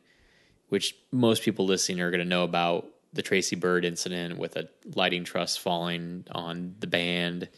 [0.69, 4.69] which most people listening are going to know about the Tracy Byrd incident with a
[4.95, 7.49] lighting truss falling on the band.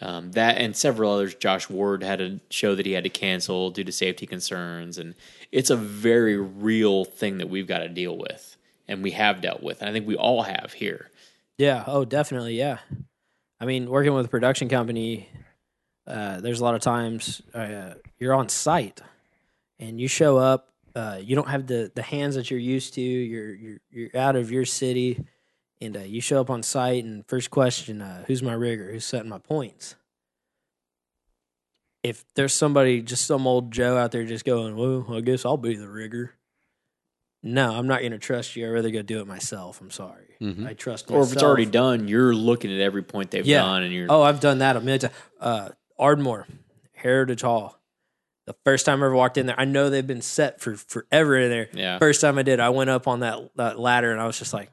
[0.00, 1.34] Um, that and several others.
[1.34, 5.14] Josh Ward had a show that he had to cancel due to safety concerns, and
[5.52, 8.56] it's a very real thing that we've got to deal with,
[8.88, 9.80] and we have dealt with.
[9.80, 11.10] And I think we all have here.
[11.58, 11.84] Yeah.
[11.86, 12.56] Oh, definitely.
[12.56, 12.78] Yeah.
[13.64, 15.26] I mean, working with a production company,
[16.06, 19.00] uh, there's a lot of times uh, you're on site
[19.78, 20.68] and you show up.
[20.94, 23.00] Uh, you don't have the, the hands that you're used to.
[23.00, 25.24] You're you're you're out of your city,
[25.80, 27.04] and uh, you show up on site.
[27.04, 28.92] And first question, uh, who's my rigger?
[28.92, 29.96] Who's setting my points?
[32.02, 35.56] If there's somebody, just some old Joe out there, just going, "Well, I guess I'll
[35.56, 36.34] be the rigger."
[37.42, 38.66] No, I'm not going to trust you.
[38.66, 39.80] I'd rather go do it myself.
[39.80, 40.23] I'm sorry.
[40.40, 40.66] Mhm.
[40.66, 43.60] I trust Or if it's already done, you're looking at every point they've Yeah.
[43.62, 45.14] done, and you're Oh, I've done that a million times.
[45.40, 45.68] Uh,
[45.98, 46.46] Ardmore,
[46.92, 47.78] Heritage Hall.
[48.46, 51.36] The first time I ever walked in there, I know they've been set for forever
[51.38, 51.68] in there.
[51.72, 51.98] Yeah.
[51.98, 54.52] First time I did, I went up on that, that ladder and I was just
[54.52, 54.70] like,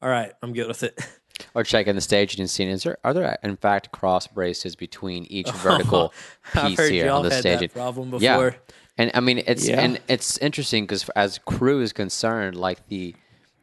[0.00, 0.98] all right, I'm good with it.
[1.54, 5.24] Or checking the staging and seeing is there are there in fact cross braces between
[5.30, 6.12] each vertical
[6.54, 7.68] I've piece heard here y'all on the had staging?
[7.68, 8.20] that problem before.
[8.22, 8.50] Yeah,
[8.98, 9.80] and I mean it's Yeah.
[9.80, 13.14] and it's interesting because as crew is concerned, like the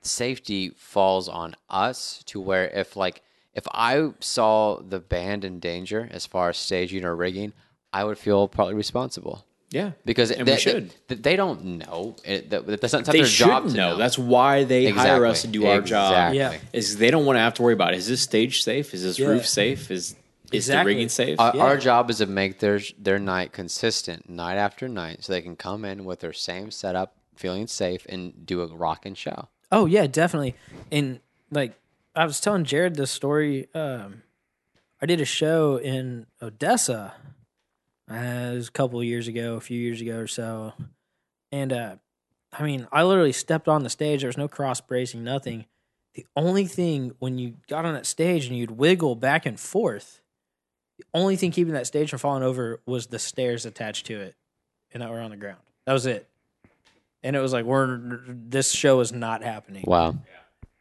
[0.08, 3.22] safety falls on us to where if like
[3.54, 7.54] if I saw the band in danger as far as staging or rigging,
[7.92, 9.46] I would feel partly responsible.
[9.72, 10.94] yeah, Because And they, we should.
[11.08, 12.16] They, they don't know.
[12.24, 13.70] It, that's not they their should job know.
[13.72, 13.96] to know.
[13.98, 16.34] That's why they hire us to do our job.
[16.36, 16.56] Yeah.
[16.74, 18.94] Is they don't want to have to worry about is this stage safe?
[18.94, 19.28] Is this Yeah.
[19.28, 19.90] roof safe?
[19.92, 20.16] Is
[20.52, 20.94] is Exactly.
[20.94, 21.40] the rigging safe?
[21.40, 21.64] Our, Yeah.
[21.64, 25.56] our job is to make their their night consistent, night after night, so they can
[25.58, 29.50] come in with their same setup, feeling safe, and do a rocking show.
[29.72, 30.56] Oh, yeah, definitely.
[30.92, 31.20] And
[31.52, 31.78] like,
[32.16, 33.68] I was telling Jared this story.
[33.74, 34.24] Um,
[35.02, 37.14] I did a show in Odessa.
[38.10, 40.74] Uh, it was a couple years ago, a few years ago or so,
[41.52, 41.96] and uh,
[42.54, 44.22] I mean, I literally stepped on the stage.
[44.22, 45.66] There was no cross bracing, nothing.
[46.14, 50.22] The only thing when you got on that stage and you'd wiggle back and forth,
[50.98, 54.36] the only thing keeping that stage from falling over was the stairs attached to it,
[54.92, 55.60] and that were on the ground.
[55.86, 56.30] That was it.
[57.24, 60.16] And it was like, we're this show is not happening Wow.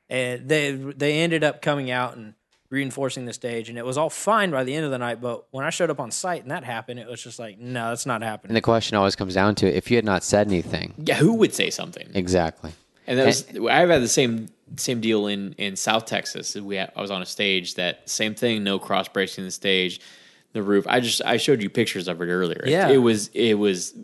[0.09, 2.35] and they they ended up coming out and
[2.68, 5.46] reinforcing the stage and it was all fine by the end of the night but
[5.53, 8.05] when i showed up on site and that happened it was just like no that's
[8.07, 10.92] not happening And the question always comes down to if you had not said anything.
[10.99, 12.09] Yeah, who would say something?
[12.14, 12.72] Exactly.
[13.07, 16.57] And that was I've had the same same deal in in South Texas.
[16.57, 20.01] We had, I was on a stage that same thing, no cross bracing the stage,
[20.53, 20.87] the roof.
[20.88, 22.64] I just I showed you pictures of it earlier.
[22.66, 22.88] Yeah.
[22.88, 23.94] it was it was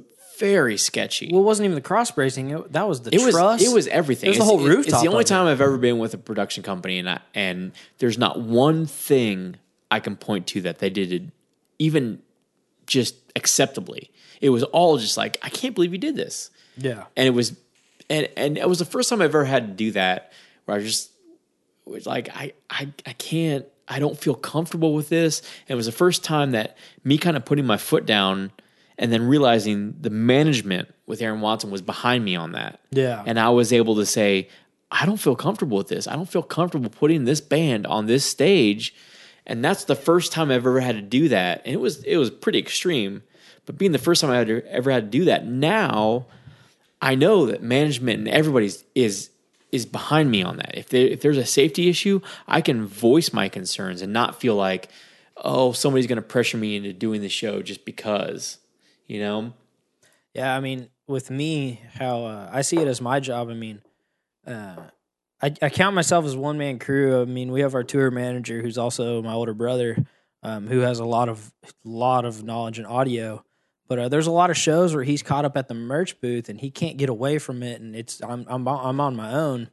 [0.42, 1.28] very sketchy.
[1.30, 3.72] well it wasn't even the cross bracing it, that was the it was truss it
[3.72, 4.26] was everything.
[4.26, 6.18] it was the whole it- rooftop It's the only time I've ever been with a
[6.18, 9.56] production company, and I, and there's not one thing
[9.90, 11.22] I can point to that they did it
[11.78, 12.20] even
[12.86, 14.10] just acceptably.
[14.40, 17.54] It was all just like I can't believe you did this yeah and it was
[18.10, 20.32] and and it was the first time I've ever had to do that
[20.64, 21.10] where I just
[21.84, 25.40] was like I I I can't I don't feel comfortable with this.
[25.68, 28.50] And it was the first time that me kind of putting my foot down
[28.98, 32.80] and then realizing the management with Aaron Watson was behind me on that.
[32.90, 33.22] Yeah.
[33.26, 34.48] And I was able to say,
[34.90, 36.06] I don't feel comfortable with this.
[36.06, 38.94] I don't feel comfortable putting this band on this stage.
[39.46, 41.62] And that's the first time I've ever had to do that.
[41.64, 43.22] And it was it was pretty extreme.
[43.64, 46.26] But being the first time I had to, ever had to do that, now
[47.00, 49.30] I know that management and everybody's is
[49.72, 50.76] is behind me on that.
[50.76, 54.54] If there, if there's a safety issue, I can voice my concerns and not feel
[54.54, 54.90] like,
[55.38, 58.58] oh, somebody's going to pressure me into doing the show just because,
[59.12, 59.52] you know.
[60.32, 63.50] Yeah, I mean, with me, how uh, I see it as my job.
[63.50, 63.82] I mean,
[64.46, 64.76] uh,
[65.42, 67.20] I, I count myself as one man crew.
[67.20, 70.02] I mean, we have our tour manager, who's also my older brother,
[70.42, 71.52] um, who has a lot of
[71.84, 73.44] lot of knowledge in audio.
[73.86, 76.48] But uh, there's a lot of shows where he's caught up at the merch booth
[76.48, 79.68] and he can't get away from it, and it's I'm I'm I'm on my own.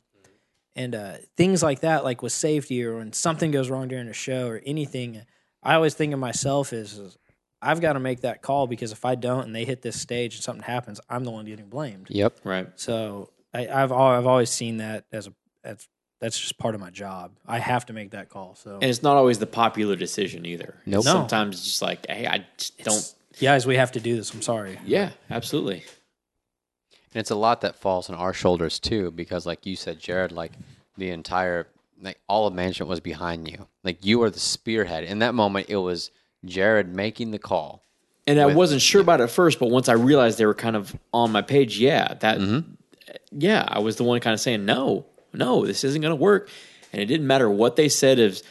[0.75, 4.13] And uh, things like that, like with safety or when something goes wrong during a
[4.13, 5.21] show or anything,
[5.63, 7.17] I always think of myself as, as
[7.61, 10.35] I've got to make that call because if I don't and they hit this stage
[10.35, 12.07] and something happens, I'm the one getting blamed.
[12.09, 12.39] Yep.
[12.43, 12.67] Right.
[12.75, 15.87] So I, I've I've always seen that as a as
[16.21, 17.31] that's just part of my job.
[17.47, 18.55] I have to make that call.
[18.55, 20.75] So And it's not always the popular decision either.
[20.85, 21.05] Nope.
[21.05, 21.11] No.
[21.11, 23.15] Sometimes it's just like, hey, I just don't.
[23.39, 24.33] guys, we have to do this.
[24.33, 24.79] I'm sorry.
[24.85, 25.83] Yeah, absolutely.
[27.13, 30.31] And it's a lot that falls on our shoulders too, because like you said, Jared,
[30.31, 30.51] like
[30.97, 31.67] the entire
[32.01, 33.67] like all of management was behind you.
[33.83, 35.05] Like you were the spearhead.
[35.05, 36.11] In that moment it was
[36.45, 37.83] Jared making the call.
[38.27, 40.53] And I With- wasn't sure about it at first, but once I realized they were
[40.53, 42.73] kind of on my page, yeah, that, mm-hmm.
[43.31, 46.49] yeah, I was the one kind of saying, no, no, this isn't going to work.
[46.93, 48.41] And it didn't matter what they said of,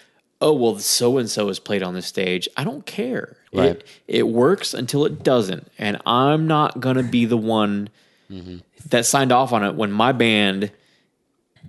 [0.40, 2.48] oh, well, so and so is played on the stage.
[2.56, 3.36] I don't care.
[3.52, 3.70] Right.
[3.70, 5.70] It, it works until it doesn't.
[5.78, 7.88] And I'm not going to be the one
[8.30, 8.58] mm-hmm.
[8.88, 10.70] that signed off on it when my band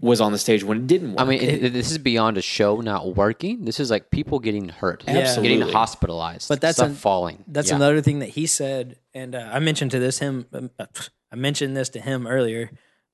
[0.02, 1.20] was on the stage when it didn't work.
[1.22, 3.66] I mean, it, this is beyond a show not working.
[3.66, 5.58] This is like people getting hurt, Absolutely.
[5.58, 7.44] getting hospitalized, But that's stuff an- falling.
[7.48, 7.76] That's Yeah.
[7.78, 10.46] another thing that he said, and uh, I mentioned to this him.
[10.54, 10.86] um, uh,
[11.32, 12.72] I mentioned this to him earlier.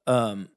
[0.07, 0.49] Um,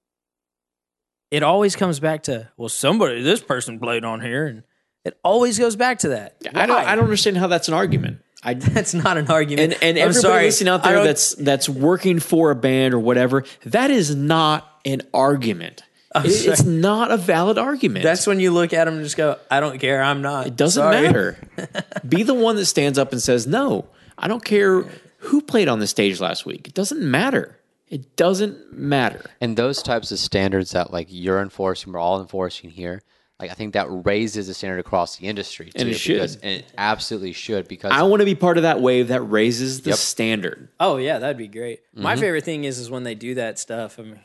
[1.31, 4.63] it always comes back to well, somebody, this person played on here, and
[5.05, 6.37] it always goes back to that.
[6.55, 8.21] I don't, I don't understand how that's an argument.
[8.43, 9.73] I, That's not an argument.
[9.73, 12.55] and and I'm everybody sorry, listening out I there don't- that's that's working for a
[12.55, 15.83] band or whatever, that is not an argument.
[16.15, 18.03] It- it's not a valid argument.
[18.03, 20.03] That's when you look at them and just go, "I don't care.
[20.03, 21.03] I'm not." it doesn't Sorry.
[21.03, 21.37] matter.
[22.09, 24.85] Be the one that stands up and says, "No, I don't care
[25.19, 26.67] who played on the stage last week.
[26.69, 27.59] It doesn't matter.
[27.89, 32.71] It doesn't matter." and those types of standards that like you're enforcing, we're all enforcing
[32.71, 33.03] here.
[33.39, 36.15] Like I think that raises the standard across the industry, too, And it should.
[36.15, 39.21] because- and it absolutely should because I want to be part of that wave that
[39.21, 39.99] raises the Yep.
[39.99, 40.69] standard.
[40.81, 41.81] Oh yeah, that'd be great.
[41.95, 42.21] My Mm-hmm.
[42.21, 43.99] favorite thing is is when they do that stuff.
[44.01, 44.19] I mean,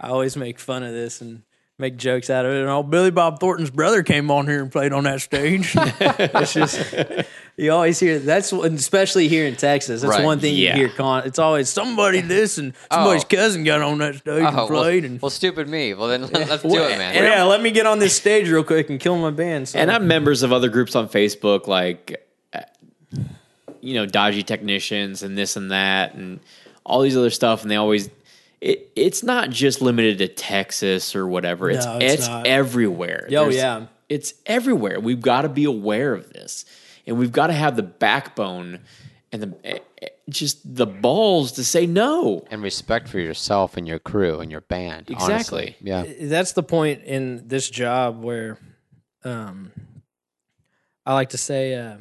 [0.00, 1.42] I always make fun of this and
[1.78, 2.60] make jokes out of it.
[2.60, 5.72] And oh, Billy Bob Thornton's brother came on here and played on that stage.
[5.76, 6.94] it's just
[7.56, 10.00] you always hear that's what- especially here in Texas.
[10.02, 10.76] That's Right, one thing yeah.
[10.76, 10.96] you hear.
[10.96, 13.28] Con- it's always somebody this and somebody's Oh.
[13.28, 15.02] cousin got on that stage and oh, played.
[15.04, 15.92] well, and well, stupid me.
[15.94, 17.14] Well, then let's do it, man.
[17.14, 19.68] yeah, let me get on this stage real quick and kill my band.
[19.68, 19.78] So.
[19.78, 22.60] And I'm members of other groups on Facebook, like, uh,
[23.80, 26.40] you know, dodgy technicians and this and that and
[26.84, 27.62] all these other stuff.
[27.62, 28.08] And they always,
[28.60, 31.70] it, it's not just limited to Texas or whatever.
[31.70, 32.46] It's, No, it's it's, not.
[32.46, 33.24] everywhere.
[33.26, 33.86] Oh, There's- yeah.
[34.08, 34.98] It's everywhere.
[34.98, 36.64] We've got to be aware of this
[37.06, 38.80] and we've got to have the backbone
[39.32, 42.44] and the eh, eh, just the balls to say no.
[42.50, 45.10] and respect for yourself and your crew and your band.
[45.10, 45.34] Exactly.
[45.34, 45.76] Honestly.
[45.80, 46.04] Yeah.
[46.28, 48.58] that's the point in this job where
[49.24, 49.70] um
[51.06, 51.98] I like to say uh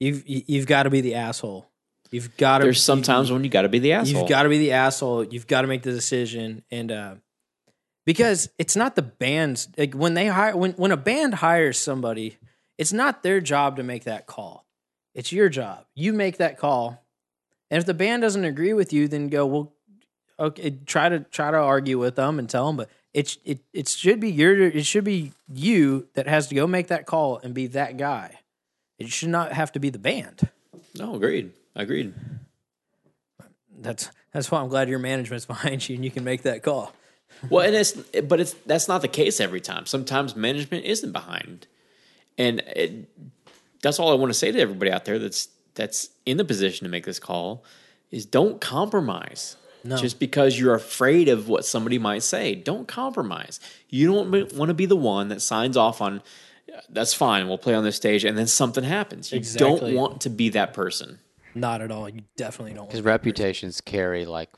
[0.00, 1.68] you've you've got to be the asshole.
[2.12, 4.20] You've got to There's sometimes when you got to be the asshole.
[4.20, 5.24] You've got to be the asshole.
[5.24, 7.14] You've got to make the decision, and uh,
[8.04, 12.36] because it's not the band's like when they hire when when a band hires somebody,
[12.76, 14.66] it's not their job to make that call.
[15.14, 15.86] It's your job.
[15.94, 17.02] You make that call,
[17.70, 19.72] and if the band doesn't agree with you, then go well.
[20.38, 23.88] Okay, try to try to argue with them and tell them, but it it it
[23.88, 27.54] should be your it should be you that has to go make that call and
[27.54, 28.40] be that guy.
[28.98, 30.50] It should not have to be the band.
[30.94, 31.52] no, agreed.
[31.74, 32.14] Agreed.
[33.78, 36.92] That's that's why I'm glad your management's behind you and you can make that call.
[37.50, 39.86] Well, and it's but it's that's not the case every time.
[39.86, 41.66] Sometimes management isn't behind,
[42.38, 43.08] and it,
[43.82, 46.84] that's all I want to say to everybody out there that's that's in the position
[46.84, 47.64] to make this call
[48.10, 49.56] is don't compromise.
[49.84, 49.96] No.
[49.96, 53.58] Just because you're afraid of what somebody might say, don't compromise.
[53.88, 56.22] You don't want to be the one that signs off on.
[56.88, 57.48] That's fine.
[57.48, 59.32] We'll play on this stage, and then something happens.
[59.32, 59.68] You Exactly.
[59.90, 61.18] don't want to be that person.
[61.54, 62.08] Not at all.
[62.08, 62.86] You definitely don't.
[62.88, 64.50] Because Want reputations carry like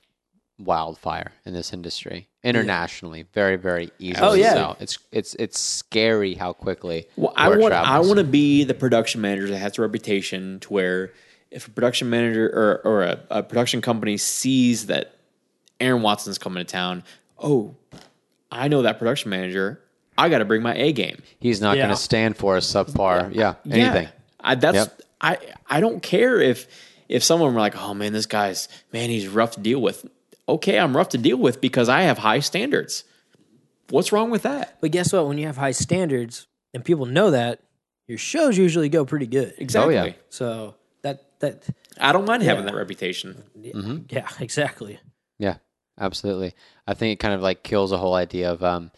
[0.59, 4.27] wildfire in this industry internationally, very very easily.
[4.27, 4.55] Oh, yeah.
[4.55, 7.07] So it's it's it's scary how quickly.
[7.17, 10.61] Well, I word want I want to be the production manager that has a reputation
[10.61, 11.13] to where
[11.51, 15.17] if a production manager or, or a, a production company sees that
[15.81, 17.05] Aaron Watson's coming to town,
[17.39, 17.75] oh,
[18.51, 19.81] I know that production manager.
[20.17, 21.23] I got to bring my A game.
[21.41, 21.85] He's not Yeah.
[21.87, 23.35] going to stand for a subpar.
[23.35, 24.05] Yeah, anything.
[24.05, 24.11] Yeah.
[24.41, 25.01] I, that's Yep.
[25.25, 26.67] I I don't care if
[27.09, 30.07] if someone were like, oh man, this guy's man, he's rough to deal with.
[30.49, 33.05] Okay, I'm rough to deal with because I have high standards.
[33.91, 34.79] What's wrong with that?
[34.81, 35.27] But guess what?
[35.27, 37.61] When you have high standards and people know that,
[38.09, 39.55] your shows usually go pretty good.
[39.59, 39.95] Exactly.
[39.95, 40.13] yeah.
[40.31, 41.65] So that that
[41.99, 42.71] I don't mind having Yeah.
[42.73, 43.43] that reputation.
[44.11, 44.99] yeah, exactly.
[45.39, 45.57] Yeah,
[45.99, 46.55] absolutely.
[46.87, 48.91] I think it kind of like kills the whole idea of um,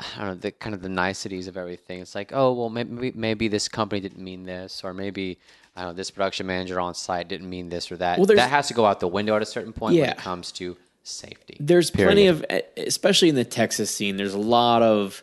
[0.00, 2.00] I don't know the kind of the niceties of everything.
[2.00, 5.38] It's like, oh well, maybe maybe this company didn't mean this, or maybe
[5.76, 8.18] I don't know this production manager on site didn't mean this or that.
[8.18, 10.52] Well, that has to go out the window at a certain point when it comes
[10.52, 11.56] to safety.
[11.58, 12.44] there's plenty of
[12.76, 15.22] especially in the texas scene there's a lot of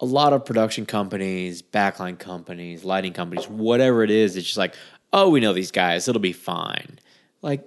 [0.00, 4.74] a lot of production companies backline companies lighting companies whatever it is it's just like
[5.12, 6.98] oh we know these guys it'll be fine
[7.40, 7.62] like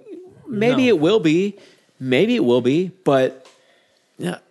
[0.46, 0.88] maybe No.
[0.88, 1.56] it will be
[1.98, 3.39] maybe it will be but yeah,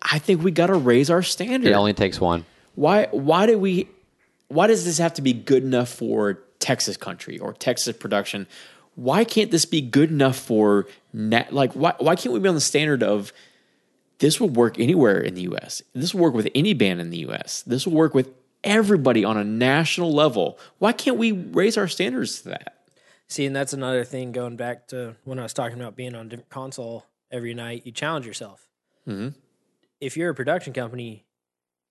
[0.02, 2.46] i think we got to raise our standard It only takes one.
[2.76, 3.88] why why do we
[4.48, 8.48] why does this have to be good enough for Texas country or Texas production?
[8.96, 12.56] Why can't this be good enough for nat- like why why can't we be on
[12.56, 13.32] the standard of
[14.18, 15.82] this will work anywhere in the US.
[15.94, 17.62] This will work with any band in the US.
[17.66, 18.30] This will work with
[18.64, 20.58] everybody on a national level.
[20.80, 22.76] Why can't we raise our standards to that?
[23.30, 26.26] See, and that's another thing going back to when I was talking about being on
[26.26, 27.84] a different console every night.
[27.86, 28.68] You challenge yourself.
[29.08, 29.36] Mhm.
[30.00, 31.26] If you're a production company,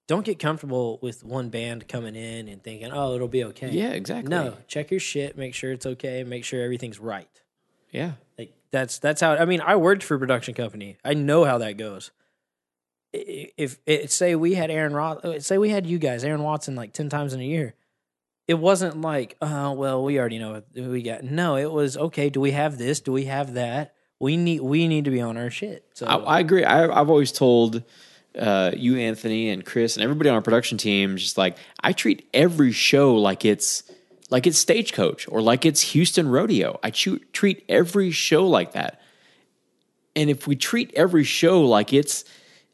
[0.07, 3.90] don't get comfortable with one band coming in and thinking, "Oh, it'll be okay." Yeah,
[3.90, 4.31] exactly.
[4.31, 5.37] No, check your shit.
[5.37, 6.25] Make sure it's okay.
[6.25, 7.29] Make sure everything's right.
[7.90, 8.12] Yeah.
[8.38, 9.61] Like that's that's how I mean.
[9.61, 10.97] I worked for a production company.
[11.05, 12.11] I know how that goes.
[13.12, 16.75] If, if say we had Aaron Roth, oh, say we had you guys, Aaron Watson,
[16.75, 17.75] like ten times in a year,
[18.47, 21.25] it wasn't like, oh well, we already know what we got.
[21.25, 22.29] No, it was okay.
[22.31, 23.01] Do we have this?
[23.01, 23.94] Do we have that?
[24.20, 25.85] We need we need to be on our shit.
[25.94, 26.64] So I, I agree.
[26.64, 27.83] I, I've always told
[28.38, 32.28] uh, you, Anthony, and Chris, and everybody on our production team, just like I treat
[32.35, 33.85] every show like it's
[34.31, 36.78] like it's Stagecoach or like it's Houston Rodeo.
[36.83, 39.00] I chu- treat every show like that.
[40.14, 42.24] And if we treat every show like it's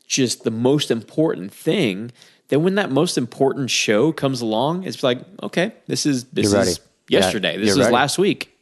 [0.07, 2.11] just the most important thing,
[2.49, 6.61] then when that most important show comes along, it's like, okay, this is this You're
[6.63, 6.81] is ready.
[7.09, 7.59] Yeah, yesterday.
[7.59, 7.93] this is ready.
[7.93, 8.54] last week.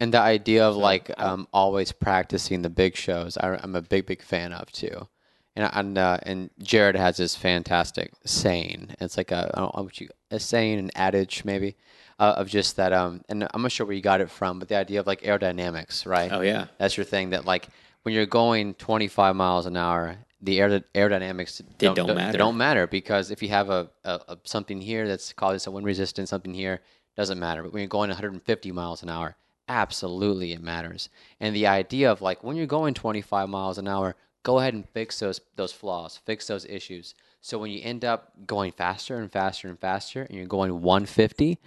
[0.00, 4.06] And the idea of like um, always practicing the big shows, I, I'm a big,
[4.06, 5.08] big fan of too.
[5.56, 8.94] And and uh, and Jared has this fantastic saying.
[9.00, 11.74] It's like a I don't know what you a saying, an adage maybe,
[12.20, 12.92] uh, of just that.
[12.92, 15.22] Um, and I'm not sure where you got it from, but the idea of like
[15.22, 16.30] aerodynamics, right?
[16.32, 16.66] Oh, yeah.
[16.78, 17.30] that's your thing.
[17.30, 17.68] That like
[18.02, 22.38] when you're going 25 miles an hour, the aer- aerodynamics don't, don't They matter.
[22.38, 25.86] don't matter because if you have a, a, a something here that's causing some wind
[25.86, 26.82] resistance, something here
[27.16, 27.64] doesn't matter.
[27.64, 29.34] But when you're going 150 miles an hour,
[29.68, 31.08] absolutely it matters.
[31.40, 34.88] And the idea of like when you're going 25 miles an hour, go ahead and
[34.88, 37.14] fix those those flaws, fix those issues.
[37.40, 41.58] So when you end up going faster and faster and faster, and you're going 150,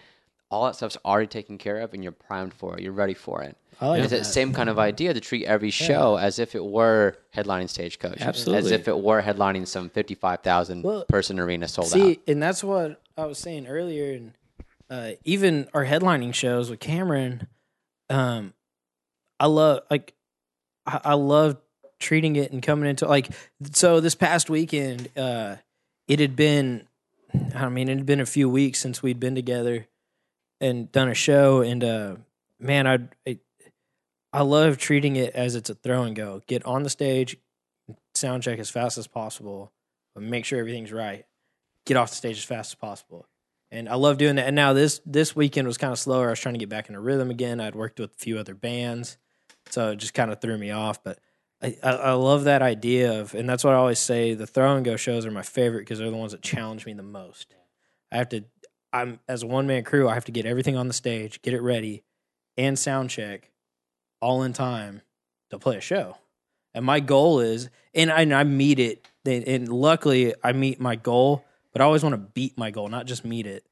[0.50, 2.84] all that stuff's already taken care of, and you're primed for it.
[2.84, 3.56] You're ready for it.
[3.80, 4.20] I like it's that.
[4.20, 8.22] the same kind of idea to treat every show as if it were headlining Stagecoach,
[8.22, 8.60] Absolutely.
[8.68, 11.92] as if it were headlining some 55,000 Well, person arena sold out.
[11.94, 12.18] See, out.
[12.28, 14.14] and that's what I was saying earlier.
[14.14, 14.34] And
[14.90, 17.48] uh, even our headlining shows with Cameron,
[18.12, 18.54] um,
[19.40, 20.14] I love like
[20.86, 21.58] I, I love
[22.00, 23.30] treating it and coming into like
[23.72, 25.56] so this past weekend, uh,
[26.08, 26.88] it had been,
[27.56, 29.88] I mean, it had been a few weeks since we'd been together
[30.60, 32.16] and done a show, and uh,
[32.60, 33.40] man, I, I
[34.34, 36.42] I love treating it as it's a throw and go.
[36.48, 37.38] Get on the stage,
[38.14, 39.72] sound check as fast as possible,
[40.14, 41.26] but make sure everything's right.
[41.86, 43.26] Get off the stage as fast as possible.
[43.72, 44.48] And I love doing that.
[44.48, 46.28] And now this this weekend was kind of slower.
[46.28, 47.62] I was trying to get back in a rhythm again.
[47.62, 49.18] I'd worked with a few other bands,
[49.70, 51.04] so it just kind of threw me off.
[51.04, 51.20] But
[51.62, 54.34] I, I, I love that idea of, and that's what I always say.
[54.34, 56.94] The throw and go shows are my favorite because they're the ones that challenge me
[56.94, 57.56] the most.
[58.12, 58.44] I have to,
[58.92, 60.10] I'm as a one man crew.
[60.10, 62.04] I have to get everything on the stage, get it ready,
[62.58, 63.52] and sound check,
[64.20, 65.02] all in time
[65.50, 66.18] to play a show.
[66.74, 69.08] And my goal is, and I, and I meet it.
[69.26, 73.06] And luckily, I meet my goal, but I always want to beat my goal, not
[73.06, 73.66] just meet it.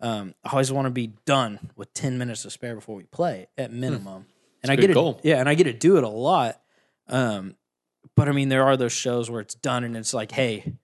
[0.00, 3.48] Um, I always want to be done with ten minutes to spare before we play
[3.56, 4.26] at minimum.
[4.62, 6.60] And I get good to, yeah, and I get to do it a lot.
[7.08, 7.56] Um,
[8.14, 10.74] but I mean, there are those shows where it's done and it's like, hey,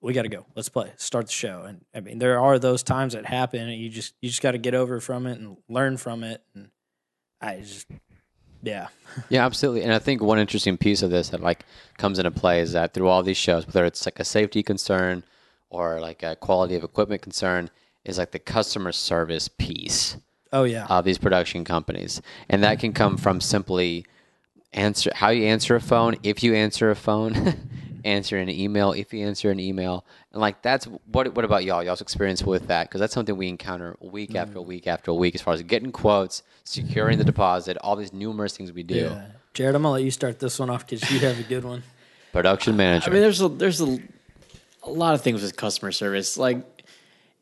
[0.00, 0.46] we got to go.
[0.54, 0.92] Let's play.
[0.96, 1.62] Start the show.
[1.66, 4.52] And I mean, there are those times that happen, and you just you just got
[4.52, 6.42] to get over from it and learn from it.
[6.54, 6.68] And
[7.40, 7.86] I just,
[8.62, 8.88] yeah,
[9.28, 9.82] Yeah, absolutely.
[9.82, 11.64] And I think one interesting piece of this that like
[11.98, 15.24] comes into play is that through all these shows, whether it's like a safety concern
[15.74, 17.70] or like a quality of equipment concern,
[18.04, 20.16] is like the customer service piece
[20.52, 24.06] oh yeah, of these production companies, and that can come from simply
[24.72, 27.56] answer how you answer a phone, if you answer a phone,
[28.04, 31.34] answer an email, if you answer an email, and like that's what.
[31.34, 31.82] What about y'all?
[31.82, 32.88] Y'all's experience with that?
[32.88, 34.40] Because that's something we encounter week mm.
[34.40, 38.56] after week after week, as far as getting quotes, securing the deposit, all these numerous
[38.56, 38.94] things we do.
[38.94, 39.26] yeah.
[39.54, 41.82] Jared, I'm gonna let you start this one off because you have a good one.
[42.32, 43.08] Production manager.
[43.08, 43.98] I mean, there's a, there's a,
[44.84, 46.36] a lot of things with customer service.
[46.36, 46.64] Like,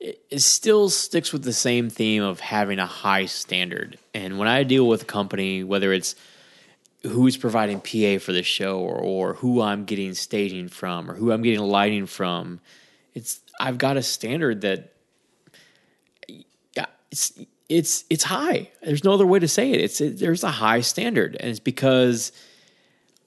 [0.00, 3.98] it, still sticks with the same theme of having a high standard.
[4.14, 6.16] And when I deal with a company, whether it's
[7.02, 11.30] who's providing PA for the show or, or who I'm getting staging from or who
[11.32, 12.60] I'm getting lighting from,
[13.14, 14.92] it's I've got a standard that
[17.12, 17.38] it's
[17.68, 18.70] it's it's high.
[18.82, 19.80] There's no other way to say it.
[19.80, 22.32] It's it, there's a high standard, and it's because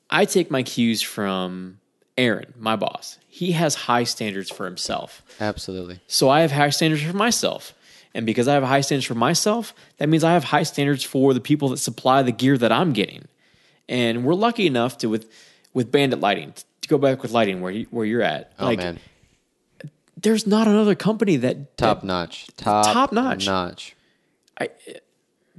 [0.10, 1.80] I take my cues from
[2.18, 3.20] Aaron, my boss.
[3.28, 5.22] He has high standards for himself.
[5.40, 6.00] Absolutely.
[6.08, 7.74] So I have high standards for myself.
[8.14, 11.34] And because I have high standards for myself, that means I have high standards for
[11.34, 13.28] the people that supply the gear that I'm getting.
[13.90, 15.30] And we're lucky enough to with
[15.74, 18.54] with Bandit Lighting to go back with lighting where you, where you're at.
[18.58, 19.00] Oh like man,
[20.16, 23.46] there's not another company that top that- notch, top top notch.
[23.46, 23.96] notch.
[24.60, 24.70] I,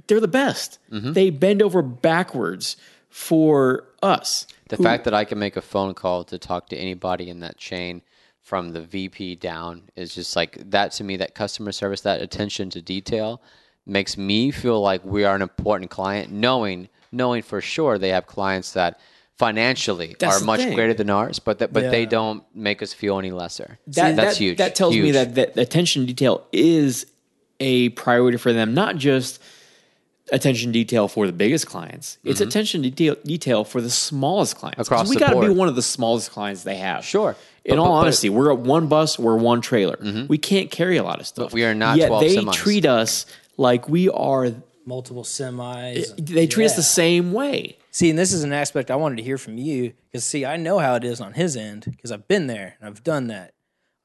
[0.07, 0.79] they're the best.
[0.91, 1.13] Mm-hmm.
[1.13, 2.77] They bend over backwards
[3.09, 4.47] for us.
[4.69, 7.57] The fact that I can make a phone call to talk to anybody in that
[7.57, 8.01] chain
[8.41, 11.17] from the VP down is just like that to me.
[11.17, 13.41] That customer service, that attention to detail,
[13.85, 16.31] makes me feel like we are an important client.
[16.31, 18.99] Knowing, knowing for sure they have clients that
[19.37, 20.73] financially That's are much thing.
[20.73, 23.77] greater than ours, but that, but they don't make us feel any lesser.
[23.87, 24.57] that, That's that, huge.
[24.57, 27.05] That tells me that, that attention to detail is
[27.59, 29.41] a priority for them, not just
[30.31, 32.17] attention detail for the biggest clients.
[32.23, 34.77] It's attention detail, detail for the smallest clients.
[34.77, 34.93] 'Cause Mm-hmm.
[34.95, 37.05] Across we the gotta be one of the smallest clients they have.
[37.05, 37.35] Sure.
[37.65, 39.97] In But- all but- but- honesty, we're at one bus, we're one trailer.
[40.27, 41.53] We can't carry a lot of stuff.
[41.53, 42.53] we are not Yet 12 they semis.
[42.53, 43.25] treat us
[43.57, 44.51] like we are.
[44.85, 46.13] Multiple semis.
[46.17, 47.77] They treat us the same way.
[47.91, 50.55] See, and this is an aspect I wanted to hear from you because, see, I
[50.55, 53.51] know how it is on his end because I've been there and I've done that.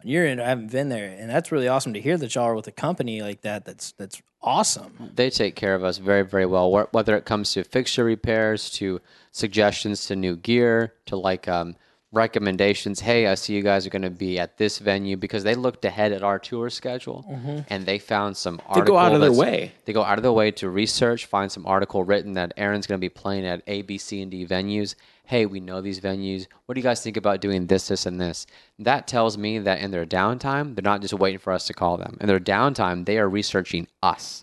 [0.04, 2.44] On your end, I haven't been there, and that's really awesome to hear that y'all
[2.44, 3.64] are with a company like that.
[3.64, 5.12] That's that's awesome.
[5.14, 9.00] they take care of us very very well whether it comes to fixture repairs to
[9.30, 11.76] suggestions to new gear to like um,
[12.10, 15.54] recommendations hey i see you guys are going to be at this venue because they
[15.54, 17.24] looked ahead at our tour schedule
[17.70, 18.80] and they found some Mm-hmm.
[18.80, 19.72] They go out of their way.
[19.86, 22.98] they go out of their way to research find some article written that aaron's going
[23.00, 24.94] to be playing at a b c and d venues
[25.24, 26.46] hey we know these venues.
[26.66, 28.46] What do you guys think about doing this this and this?
[28.78, 31.96] That tells me that in their downtime they're not just waiting for us to call
[31.96, 32.16] them.
[32.20, 34.42] In their downtime they are researching us.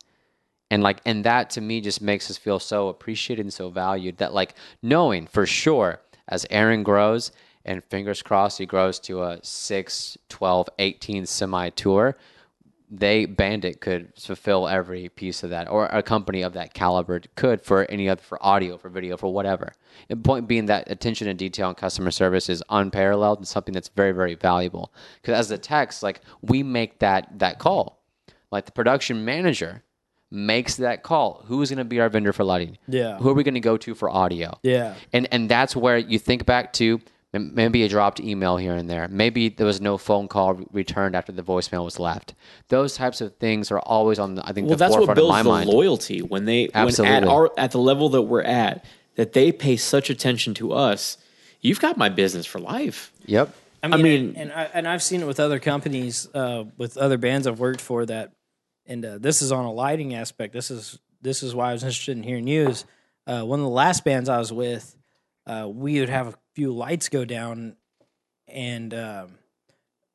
[0.72, 4.18] And like and that to me just makes us feel so appreciated and so valued
[4.18, 7.32] that like knowing for sure as aaron grows
[7.66, 12.16] and fingers crossed he grows to a 6 12 18 semi tour
[12.90, 17.62] they bandit could fulfill every piece of that or a company of that caliber could
[17.62, 19.74] for any other for audio for video for whatever.
[20.10, 23.90] And point being that attention to detail and customer service is unparalleled and something that's
[23.90, 24.92] very very valuable.
[25.22, 28.00] Because as the techs like we make that that call.
[28.52, 29.84] Like the production manager
[30.32, 31.44] makes that call.
[31.46, 32.80] Who's going to be our vendor for lighting?
[32.88, 33.18] Yeah.
[33.18, 34.58] who are we going to go to for audio?
[34.64, 34.96] Yeah.
[35.14, 37.02] and and that's where you think back to
[37.32, 39.08] Maybe a dropped email here and there.
[39.08, 42.34] Maybe there was no phone call returned after the voicemail was left.
[42.70, 44.34] Those types of things are always on.
[44.36, 45.70] The, I think Well, the that's what forefront of builds the mind.
[45.70, 48.84] loyalty when they when at our at the level that we're at
[49.16, 51.18] that they pay such attention to us.
[51.62, 53.12] You've got my business for life.
[53.26, 53.54] Yep.
[53.84, 56.98] I mean, mean- and, and I and I've seen it with other companies, uh, with
[56.98, 58.08] other bands I've worked for.
[58.08, 58.32] That,
[58.88, 60.52] and uh, this is on a lighting aspect.
[60.54, 62.70] This is this is why I was interested in hearing you.
[62.70, 62.86] Is
[63.28, 64.96] uh, one of the last bands I was with,
[65.46, 67.78] uh, we would have a few lights go down,
[68.46, 69.30] and um,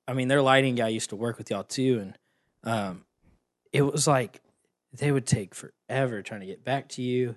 [0.06, 2.18] I mean, their lighting guy used to work with y'all too, and
[2.64, 3.06] um,
[3.72, 4.42] it was like
[4.92, 7.36] they would take forever trying to get back to you,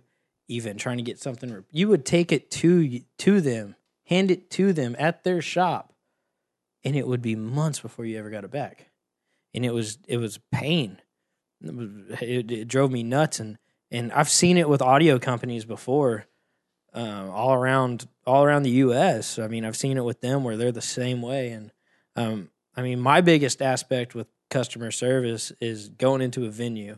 [0.49, 1.63] even trying to get something.
[1.71, 3.77] You would take it to to them,
[4.07, 5.93] hand it to them at their shop,
[6.83, 8.89] and it would be months before you ever got it back,
[9.53, 10.99] and it was it was pain.
[11.63, 13.57] It, it, it drove me nuts, and
[13.89, 16.25] and I've seen it with audio companies before,
[16.97, 19.37] um, all around all around the U.S.
[19.37, 21.71] I mean, I've seen it with them where they're the same way, and
[22.15, 26.97] um, I mean, my biggest aspect with customer service is going into a venue,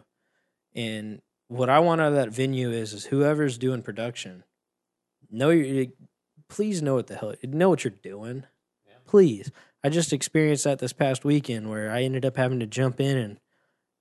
[0.74, 4.46] and what I want out of that venue is is whoever's doing production,
[5.30, 5.88] know your,
[6.48, 8.46] please know what the hell, know what you're doing,
[9.06, 9.52] please.
[9.84, 13.18] I just experienced that this past weekend where I ended up having to jump in
[13.18, 13.40] and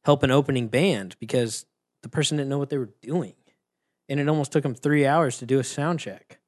[0.05, 1.67] help an opening band because
[2.03, 3.35] the person didn't know what they were doing,
[4.09, 6.39] and it almost took them three hours to do a sound check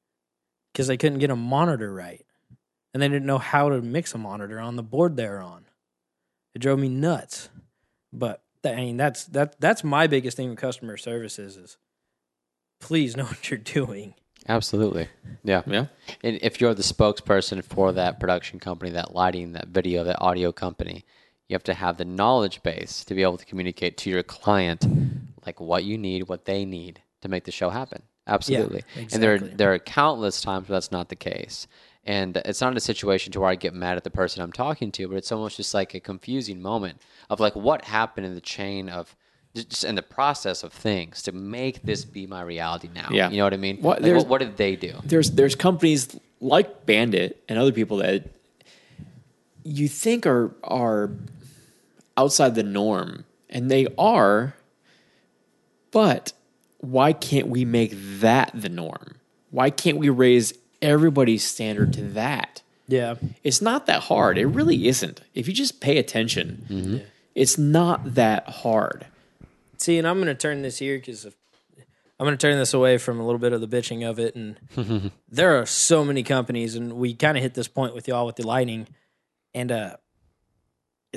[0.71, 2.25] because they couldn't get a monitor right
[2.93, 5.65] and they didn't know how to mix a monitor on the board they're on.
[6.53, 7.49] It drove me nuts.
[8.11, 11.77] But I mean, that's that that's my biggest thing with customer services is
[12.79, 14.15] please know what you're doing.
[14.47, 15.07] Absolutely.
[15.43, 15.61] Yeah.
[15.67, 15.85] Yeah.
[16.23, 20.51] And if you're the spokesperson for that production company, that lighting, that video, that audio
[20.51, 21.05] company,
[21.47, 24.85] you have to have the knowledge base to be able to communicate to your client
[25.45, 28.03] like what you need, what they need to make the show happen.
[28.27, 28.83] Absolutely.
[28.95, 29.55] And there exactly.
[29.57, 31.67] there are countless times where that's not the case.
[32.03, 34.91] And it's not a situation to where I get mad at the person I'm talking
[34.93, 36.99] to, but it's almost just like a confusing moment
[37.29, 39.15] of like what happened in the chain of
[39.53, 43.09] just in the process of things to make this be my reality now.
[43.11, 43.29] Yeah.
[43.29, 43.77] You know what I mean?
[43.81, 44.93] What- Like, what, what did they do?
[45.03, 48.23] there's there's companies like Bandit and other people that
[49.63, 51.11] you think are are
[52.17, 54.55] outside the norm, and they are.
[55.91, 56.33] But
[56.81, 59.15] why can't we make that the norm?
[59.51, 62.61] Why can't we raise everybody's standard to that?
[62.87, 63.15] Yeah.
[63.43, 64.37] It's not that hard.
[64.37, 65.21] It really isn't.
[65.33, 67.05] If you just pay attention,
[67.35, 69.05] it's not that hard.
[69.77, 72.97] See, and I'm going to turn this here because I'm going to turn this away
[72.97, 74.35] from a little bit of the bitching of it.
[74.35, 78.25] And there are so many companies, and we kind of hit this point with y'all
[78.25, 78.87] with the lighting.
[79.53, 79.95] And uh,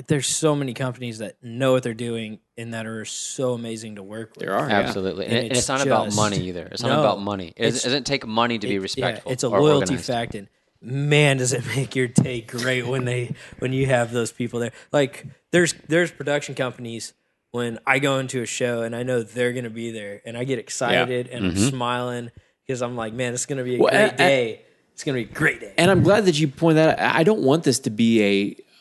[0.07, 4.03] there's so many companies that know what they're doing and that are so amazing to
[4.03, 4.45] work with.
[4.45, 4.79] There are yeah.
[4.79, 6.67] Absolutely, and, And it- and it's, it's not about money either.
[6.71, 7.53] It's not about money.
[7.55, 9.29] It doesn't take money to be It- respectful.
[9.29, 10.05] Yeah, it's a or loyalty organized.
[10.07, 10.47] fact, and
[10.81, 14.73] man, does it make your day great when they when you have those people there.
[14.91, 17.13] Like there's there's production companies
[17.51, 20.43] when I go into a show and I know they're gonna be there, and I
[20.43, 21.69] get excited and I'm mm-hmm.
[21.69, 22.31] smiling
[22.67, 24.61] because I'm like, man, it's gonna be a Well, great and- and- day.
[24.93, 25.73] It's gonna be a great day.
[25.77, 27.15] And I'm glad that you point that out.
[27.15, 28.23] I don't want this to be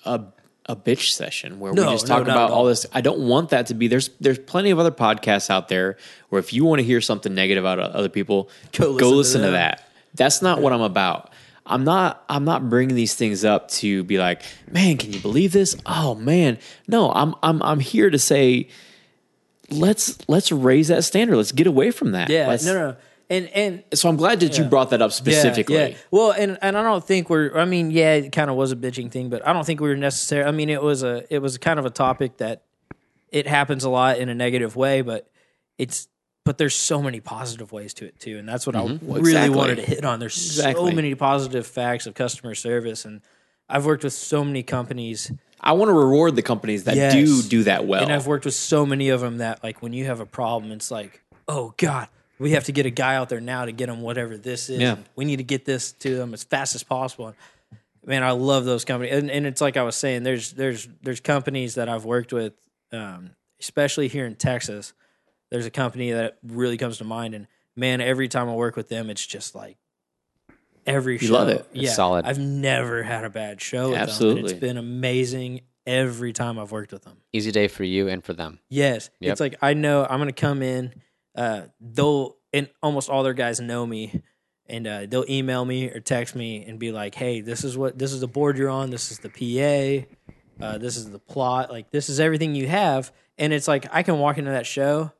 [0.05, 0.21] a a,
[0.67, 2.87] a bitch session where No, we just no, talk not about all this.
[2.93, 3.89] I don't want that to be.
[3.89, 5.97] There's there's plenty of other podcasts out there
[6.31, 9.17] where if you want to hear something negative out of other people, Go go listen
[9.17, 9.89] listen, to to, that.
[10.15, 11.31] That's not what I'm about.
[11.67, 15.53] I'm not I'm not bringing these things up to be like, man, can you believe
[15.53, 15.77] this?
[15.87, 16.59] Oh man,
[16.89, 17.11] no.
[17.11, 18.69] I'm I'm I'm here to say,
[19.71, 21.37] let's let's raise that standard.
[21.37, 22.29] Let's get away from that.
[22.31, 22.97] yeah, Let's- no, no,
[23.31, 25.75] and and So I'm glad that you brought that up specifically.
[25.77, 25.97] Yeah, yeah.
[26.11, 27.57] Well, and and I don't think we're.
[27.57, 29.89] I mean, yeah, it kind of was a bitching thing, but I don't think we
[29.89, 30.45] were necessary.
[30.45, 32.63] I mean, it was a it was kind of a topic that
[33.31, 35.29] it happens a lot in a negative way, but
[35.79, 36.09] it's
[36.45, 39.17] but there's so many positive ways to it too, and that's what I really Mm-hmm.
[39.17, 39.57] exactly.
[39.57, 40.21] wanted to hit on.
[40.21, 43.23] There's so many positive facts of customer service, and
[43.69, 45.33] I've worked with so many companies.
[45.59, 47.15] I want to reward the companies that Yes.
[47.15, 48.03] do do that well.
[48.03, 50.71] And I've worked with so many of them that, like, when you have a problem,
[50.73, 52.09] it's like, oh God,
[52.39, 54.81] we have to get a guy out there now to get them whatever this is.
[54.81, 54.97] Yeah.
[55.17, 57.35] We need to get this to them as fast as possible.
[58.07, 61.21] Man, I love those companies, and, and it's like I was saying, there's there's there's
[61.21, 62.53] companies that I've worked with,
[62.93, 63.31] um,
[63.61, 64.93] especially here in Texas.
[65.51, 68.89] There's a company that really comes to mind, and man, every time I work with
[68.91, 69.79] them, it's just like
[70.87, 71.33] every You show.
[71.33, 71.67] love it.
[71.73, 72.27] It's Yeah, solid.
[72.27, 73.85] I've never had a bad show.
[73.91, 74.51] With Them, Absolutely.
[74.51, 77.17] it's been amazing every time I've worked with them.
[77.33, 78.59] Easy day for you and for them.
[78.69, 79.11] Yes.
[79.21, 79.33] Yep.
[79.33, 80.93] It's like I know I'm gonna come in.
[81.35, 84.23] Uh they'll and almost all their guys know me
[84.67, 87.99] and uh, they'll email me or text me and be like, Hey, this is what
[87.99, 91.71] this is the board you're on, this is the PA, uh, this is the plot,
[91.71, 93.13] like this is everything you have.
[93.39, 95.13] And it's like I can walk into that show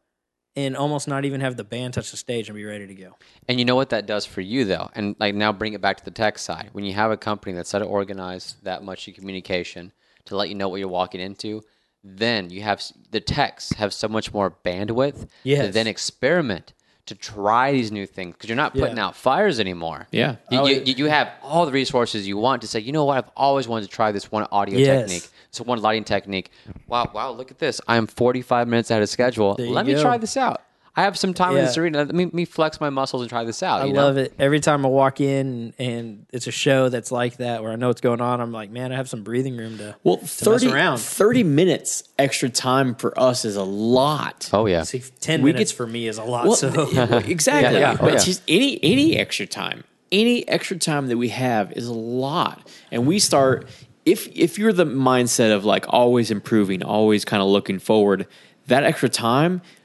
[0.57, 3.17] and almost not even have the band touch the stage and be ready to go.
[3.49, 5.97] And you know what that does for you though, and like now bring it back
[5.99, 6.71] to the tech side.
[6.73, 9.93] When you have a company that's that organized, that much in communication
[10.27, 11.63] to let you know what you're walking into,
[12.05, 15.27] then you have the techs have so much more bandwidth
[15.67, 16.75] to then experiment
[17.07, 19.07] to try these new things because you're not putting Yeah.
[19.07, 20.07] out fires anymore.
[20.11, 20.37] Yeah.
[20.51, 23.19] You, Oh, you, you have all the resources you want to say, you know what,
[23.19, 25.03] I've always wanted to try this one audio Yes.
[25.03, 26.51] technique, so one lighting technique.
[26.87, 27.79] Wow, wow, look at this.
[27.89, 29.55] I'm 45 minutes out of schedule.
[29.55, 30.01] There Let me go.
[30.03, 30.63] try this out.
[30.97, 31.65] I have some time in Yeah.
[31.65, 31.99] this arena.
[32.05, 33.83] Let me, me flex my muscles and try this out.
[33.83, 34.05] I you know?
[34.07, 34.33] love it.
[34.39, 37.89] Every time I walk in and it's a show that's like that where I know
[37.89, 40.67] what's going on, I'm like, man, I have some breathing room to Well, to 30,
[40.67, 40.99] mess around.
[41.01, 44.49] 30 minutes extra time for us is a lot.
[44.53, 44.85] Oh, yeah.
[44.85, 46.45] See, ten We minutes get- for me is a lot.
[46.47, 46.69] Well, so
[47.27, 47.81] exactly.
[47.81, 47.97] Yeah, yeah.
[47.99, 48.19] Oh, But yeah.
[48.21, 49.83] just any any extra time,
[50.13, 53.67] any extra time that we have is a lot, and we start
[54.05, 58.29] if if you're the mindset of like always improving, always kind of looking forward.
[58.69, 59.84] That extra time, i-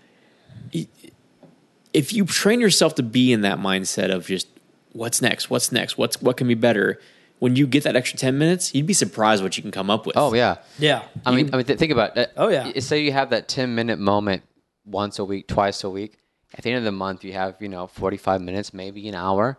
[1.94, 4.48] if you train yourself to be in that mindset of just
[4.94, 7.00] what's next, what's next, what's what can be better.
[7.40, 10.06] When you get that extra ten minutes, you'd be surprised what you can come up
[10.06, 10.18] with.
[10.18, 10.58] Oh, yeah.
[10.78, 12.34] yeah, I mean, I mean, th- think about it.
[12.36, 12.66] Oh, yeah.
[12.66, 14.44] Y- Say you have that ten minute moment
[14.86, 16.18] once a week, twice a week.
[16.54, 19.16] At the end of the month, you have you know forty five minutes, maybe an
[19.16, 19.58] hour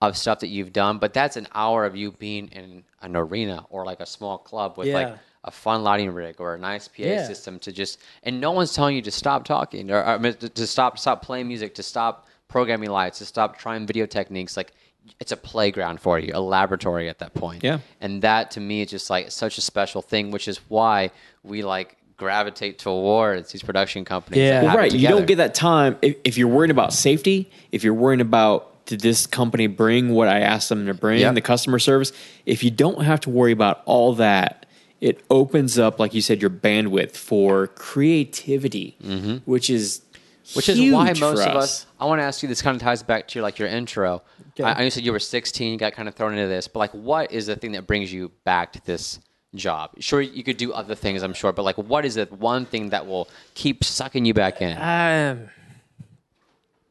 [0.00, 0.98] of stuff that you've done.
[0.98, 4.78] But that's an hour of you being in an arena or like a small club
[4.78, 5.16] with like Yeah.
[5.44, 7.26] A fun lighting rig or a nice PA Yeah.
[7.26, 10.66] system to just and no one's telling you to stop talking or, or to, to
[10.66, 14.56] stop stop playing music, to stop programming lights, to stop trying video techniques.
[14.56, 14.72] Like
[15.18, 17.64] it's a playground for you, a laboratory at that point.
[17.64, 17.78] Yeah.
[18.00, 21.10] And that to me is just like such a special thing, which is why
[21.42, 24.38] we like gravitate towards these production companies.
[24.44, 24.62] Yeah.
[24.62, 24.92] Well, right.
[24.92, 28.68] You don't get that time if, if you're worried about safety, if you're worried about
[28.86, 31.34] did this company bring what I asked them to bring, Yep.
[31.34, 32.12] the customer service,
[32.46, 34.66] if you don't have to worry about all that,
[35.02, 38.96] it opens up, like you said, your bandwidth for creativity,
[39.44, 40.58] which is Mm-hmm.
[40.58, 41.86] which is why huge most for of us.
[42.00, 42.48] I want to ask you.
[42.48, 44.22] This kind of ties back to your, like your intro.
[44.50, 44.64] Okay.
[44.64, 46.66] I, I know you said you were 16, you got kind of thrown into this,
[46.68, 49.20] but like, what is the thing that brings you back to this
[49.54, 49.90] job?
[50.00, 52.90] Sure, you could do other things, I'm sure, but like, what is the one thing
[52.90, 54.76] that will keep sucking you back in?
[54.80, 55.48] Um,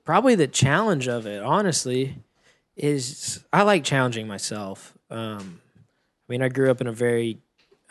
[0.06, 2.16] probably the challenge of it, honestly,
[2.78, 4.98] is I like challenging myself.
[5.10, 5.62] Um,
[6.28, 7.38] I mean, I grew up in a very,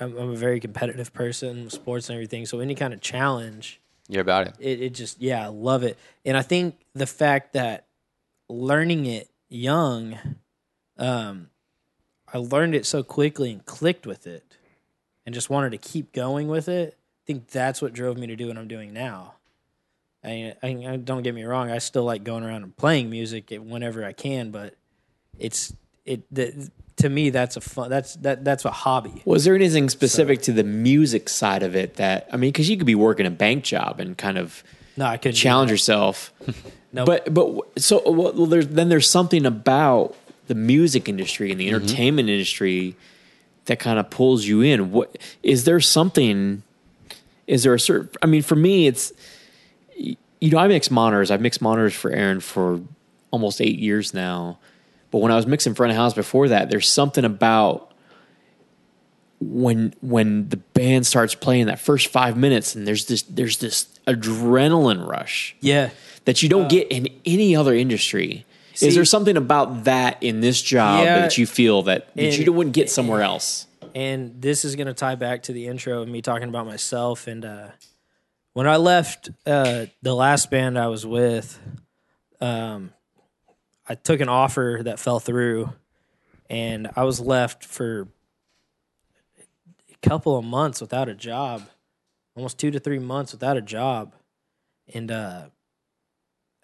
[0.00, 2.46] I'm, I'm a very competitive person, with sports and everything.
[2.46, 4.54] So any kind of challenge, You're about it.
[4.58, 5.98] it, it just, yeah, I love it.
[6.24, 7.86] And I think the fact that
[8.48, 10.18] learning it young,
[10.96, 11.50] um,
[12.32, 14.56] I learned it so quickly and clicked with it
[15.26, 16.96] and just wanted to keep going with it.
[16.96, 19.34] I think that's what drove me to do what I'm doing now.
[20.24, 21.70] I, I, I don't get me wrong.
[21.70, 24.74] I still like going around and playing music whenever I can, but
[25.38, 25.74] it's
[26.04, 29.22] it the, to me that's a fun that's that that's a hobby.
[29.24, 32.76] Was there anything specific to the music side of it that I mean, because you
[32.76, 34.62] could be working a bank job and kind of
[34.96, 36.32] No, I couldn't challenge yourself.
[36.92, 37.06] Nope.
[37.06, 40.16] But but so well, there's then there's something about
[40.48, 41.76] the music industry and the mm-hmm.
[41.76, 42.96] entertainment industry
[43.66, 44.90] that kind of pulls you in.
[44.90, 46.64] What is there something?
[47.46, 48.10] Is there a certain?
[48.22, 49.12] I mean, for me, it's
[49.94, 50.16] you
[50.50, 51.30] know I mix monitors.
[51.30, 52.80] I've mixed monitors for Aaron for
[53.30, 54.58] almost eight years now.
[55.10, 57.92] But when I was mixing front of house before that, there's something about
[59.40, 63.86] when when the band starts playing that first five minutes and there's this there's this
[64.06, 65.90] adrenaline rush Yeah.
[66.26, 68.44] that you don't get in any other industry.
[68.74, 71.20] See- Is there something about that in this job Yeah.
[71.20, 73.66] that you feel that, that And- you wouldn't get somewhere else?
[73.92, 77.26] and this is going to tie back to the intro of me talking about myself
[77.26, 77.66] and uh,
[78.52, 81.58] when i left uh, the last band i was with
[82.40, 82.92] um,
[83.90, 85.70] i took an offer that fell through
[86.48, 88.08] and i was left for
[89.92, 91.68] a couple of months without a job
[92.34, 94.14] almost two to three months without a job
[94.94, 95.42] and uh,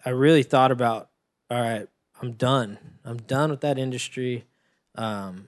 [0.03, 1.09] i really thought about
[1.51, 1.87] all right
[2.21, 4.45] i'm done i'm done with that industry
[4.95, 5.47] um,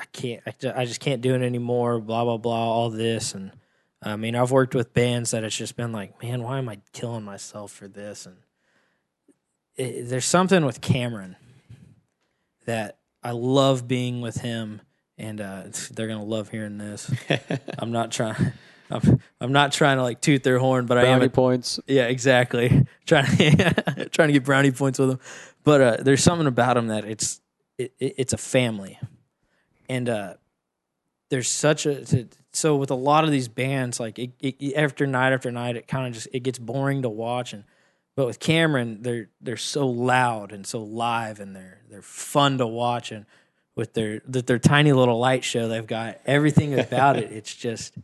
[0.00, 3.34] I can't, I ju- I just can't do it anymore, blah, blah, blah, all this.
[3.34, 3.52] And
[4.02, 6.78] I mean, I've worked with bands that it's just been like, man, why am I
[6.92, 8.24] killing myself for this?
[8.24, 8.38] And
[9.80, 11.36] it, there's something with Cameron
[12.66, 14.82] that I love being with him.
[15.18, 17.10] And uh, they're going to love hearing this.
[17.78, 18.52] I'm not trying.
[18.90, 21.22] I'm, I'm not trying to like toot their horn, but I am.
[21.22, 21.78] a- points.
[21.86, 22.86] yeah, exactly.
[23.06, 23.26] trying
[24.10, 25.20] trying to get brownie points with them,
[25.62, 27.40] but uh, there's something about them that it's
[27.76, 28.98] it, it, it's a family,
[29.88, 30.34] and uh,
[31.28, 35.32] there's such a so with a lot of these bands like it, it, after night
[35.32, 37.64] after night it kind of just it gets boring to watch and
[38.16, 42.66] but with Cameron they're they're so loud and so live and they're they're fun to
[42.66, 43.26] watch and
[43.74, 47.94] with their that their tiny little light show they've got everything about it it's just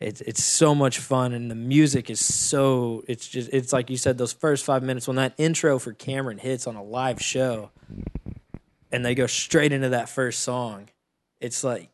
[0.00, 3.96] it's it's so much fun, and the music is so it's just it's like you
[3.96, 7.70] said those first five minutes when that intro for Cameron hits on a live show,
[8.92, 10.88] and they go straight into that first song.
[11.40, 11.90] It's like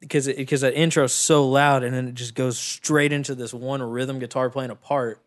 [0.00, 3.82] because because that intro's so loud, and then it just goes straight into this one
[3.82, 5.20] rhythm guitar playing a part,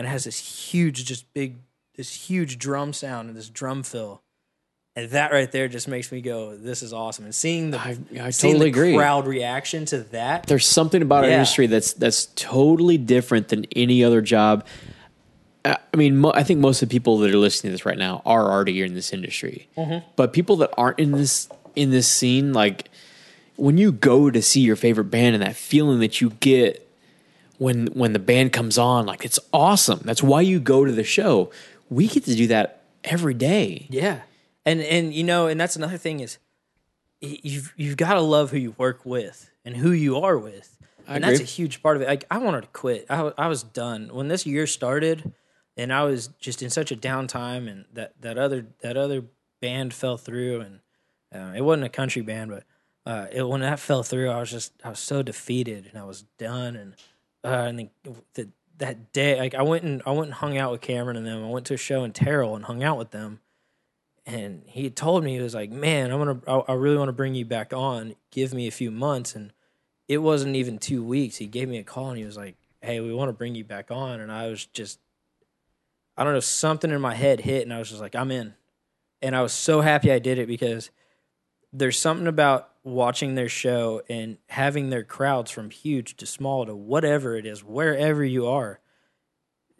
[0.00, 1.56] and it has this huge, just big,
[1.94, 4.22] this huge drum sound and this drum fill.
[4.96, 7.98] And that right there just makes me go, "This is awesome!" And seeing the I-
[8.18, 8.96] I seeing totally the agree.
[8.96, 14.02] crowd reaction to that, There's something about our industry that's that's totally different than any
[14.02, 14.64] other job.
[15.66, 17.84] I I mean, mo- I think most of the people that are listening to this
[17.84, 19.68] right now are already in this industry.
[19.76, 20.06] Mm-hmm.
[20.16, 22.88] But people that aren't in this in this scene, like
[23.56, 26.89] when you go to see your favorite band and that feeling that you get
[27.60, 30.00] when when the band comes on, like it's awesome.
[30.02, 31.50] That's why you go to the show.
[31.90, 33.86] We get to do that every day.
[33.90, 34.22] Yeah,
[34.64, 36.38] and and you know, and that's another thing is
[37.20, 40.74] you've you've got to love who you work with and who you are with,
[41.06, 42.08] and that's a huge part of it.
[42.08, 43.04] Like I wanted to quit.
[43.10, 45.30] I I was done when this year started,
[45.76, 49.24] and I was just in such a downtime, and that that other that other
[49.60, 50.80] band fell through, and
[51.30, 52.64] uh, it wasn't a country band, but
[53.04, 56.04] uh, it, when that fell through, I was just I was so defeated, and I
[56.04, 56.94] was done, and
[57.44, 57.90] uh, and then
[58.34, 61.26] the, that day, like I went and I went and hung out with Cameron and
[61.26, 61.44] them.
[61.44, 63.40] I went to a show in Terrell and hung out with them
[64.26, 67.14] and he told me he was like, "Man, I'm gonna, I, I really want to
[67.14, 68.14] bring you back on.
[68.30, 69.52] Give me a few months." And
[70.08, 71.36] it wasn't even two weeks.
[71.36, 73.64] He gave me a call and he was like, "Hey, we want to bring you
[73.64, 75.00] back on." And I was just,
[76.16, 78.54] I don't know, something in my head hit, and I was just like, "I'm in."
[79.22, 80.90] And I was so happy I did it because
[81.72, 86.74] there's something about watching their show and having their crowds from huge to small to
[86.74, 88.80] whatever it is, wherever you are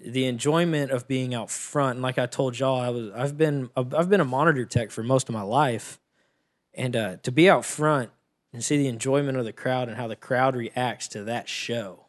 [0.04, 3.68] the enjoyment of being out front and like i told y'all i was i've been
[3.76, 6.00] i've been a monitor tech for most of my life.
[6.72, 8.10] And uh, to be out front
[8.52, 12.06] and see the enjoyment of the crowd and how the crowd reacts to that show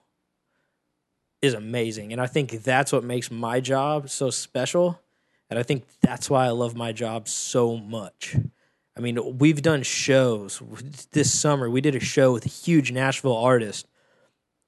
[1.41, 2.11] is amazing.
[2.11, 5.01] And i think that's what makes my job so special.
[5.49, 8.37] And i think that's why i love my job so much
[8.97, 10.61] i mean we've done shows
[11.11, 13.87] this summer we did a show with a huge nashville artist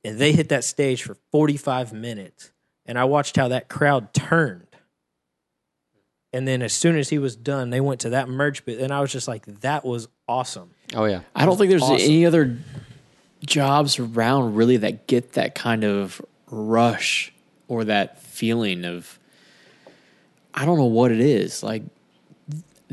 [0.03, 2.51] and they hit that stage for 45 minutes
[2.86, 4.67] and I watched how that crowd turned.
[6.32, 8.91] And then as soon as he was done, they went to that merch bit, and
[8.91, 11.21] I was just like, "That was awesome." Oh yeah.
[11.36, 11.97] I don't think there's awesome.
[11.99, 12.57] any other
[13.45, 17.32] jobs around really that get that kind of rush
[17.67, 19.19] or that feeling of
[20.55, 21.61] I don't know what it is.
[21.61, 21.84] Like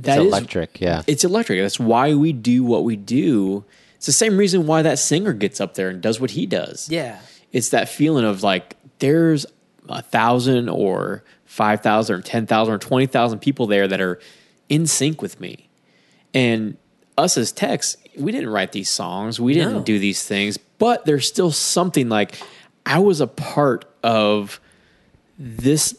[0.05, 0.81] that it's is- electric.
[0.81, 1.03] Yeah.
[1.07, 1.61] it's electric.
[1.61, 3.65] That's why we do what we do.
[3.97, 6.89] It's the same reason why that singer gets up there and does what he does.
[6.91, 7.19] Yeah,
[7.53, 9.45] It's that feeling of like there's
[9.89, 14.19] a thousand or five thousand or ten thousand or twenty thousand people there that are
[14.69, 15.69] in sync with me.
[16.33, 16.77] And
[17.19, 19.39] us as techs, we didn't write these songs.
[19.41, 19.83] We didn't No.
[19.83, 22.37] do these things, but there's still something like
[22.87, 24.61] I was a part of
[25.39, 25.95] this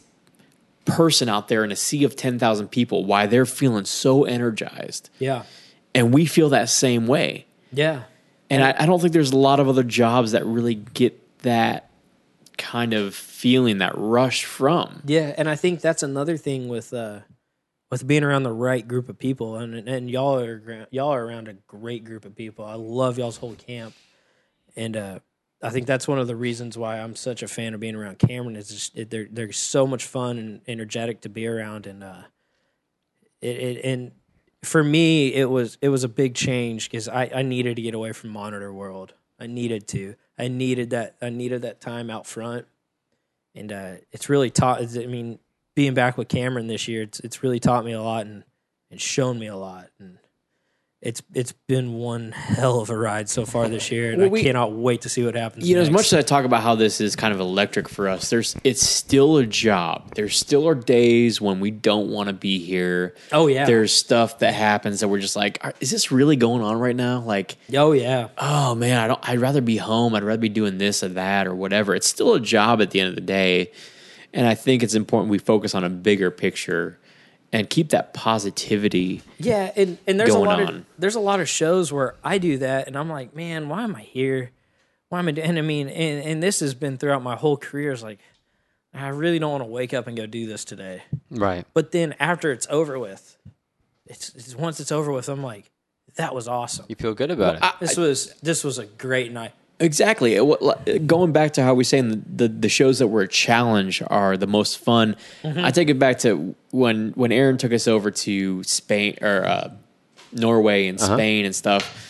[0.86, 5.10] person out there in a sea of 10,000 people, why they're feeling so energized.
[5.20, 5.44] yeah,
[5.94, 7.46] And we feel that same way.
[7.72, 8.04] yeah.
[8.50, 11.90] And I, I don't think there's a lot of other jobs that really get that
[12.58, 15.02] kind of feeling, that rush from.
[15.06, 17.20] Yeah, and I think that's another thing with uh
[17.90, 21.48] with being around the right group of people, and and y'all are y'all are around
[21.48, 22.66] a great group of people.
[22.66, 23.94] I love y'all's whole camp,
[24.76, 25.20] and uh,
[25.64, 28.20] I think that's one of the reasons why I'm such a fan of being around
[28.20, 28.56] Cameron.
[28.56, 32.24] Is just, it, they're they're so much fun and energetic to be around, and uh,
[33.42, 34.12] it, it and
[34.64, 37.94] for me it was it was a big change because I I needed to get
[37.94, 39.14] away from monitor world.
[39.40, 40.16] I needed to.
[40.38, 41.16] I needed that.
[41.22, 42.66] I needed that time out front
[43.56, 44.82] and uh, it's really taught.
[44.82, 45.40] I mean,
[45.76, 48.44] being back with Cameron this year, it's it's really taught me a lot and
[48.90, 50.18] and shown me a lot, and
[51.02, 54.44] it's it's been one hell of a ride so far this year, and Well, I
[54.44, 55.68] cannot wait to see what happens.
[55.68, 58.08] You know, as much as I talk about how this is kind of electric for
[58.08, 60.14] us, there's it's still a job.
[60.14, 63.16] There still are days when we don't want to be here.
[63.32, 63.66] Oh, yeah.
[63.66, 67.22] There's stuff that happens that we're just like, is this really going on right now?
[67.22, 69.28] Like, oh yeah, oh man, I don't.
[69.28, 70.14] I'd rather be home.
[70.14, 71.96] I'd rather be doing this or that or whatever.
[71.96, 73.72] It's still a job at the end of the day,
[74.34, 77.00] and I think it's important we focus on a bigger picture
[77.52, 79.22] and keep that positivity.
[79.38, 82.58] yeah, and and there's a lot of there's a lot of shows where I do
[82.60, 84.52] that, and I'm like, man, why am I here?
[85.10, 85.32] Why am I?
[85.32, 87.92] do-" And I mean, and and this has been throughout my whole career.
[87.92, 88.20] It's like
[88.94, 91.04] I really don't want to wake up and go do this today.
[91.30, 91.66] Right.
[91.74, 93.38] But then after it's over with,
[94.06, 95.72] it's, it's once it's over with, I'm like,
[96.16, 96.86] that was awesome.
[96.90, 97.64] You feel good about it.
[97.80, 99.54] This was this was a great night.
[99.82, 100.36] Exactly.
[101.06, 104.38] Going back to how we saying the, the the shows that were a challenge are
[104.38, 105.16] the most fun.
[105.44, 105.66] Mm-hmm.
[105.66, 109.72] I take it back to when when Aaron took us over to Spain or uh,
[110.32, 111.16] Norway and uh-huh.
[111.16, 112.08] Spain and stuff.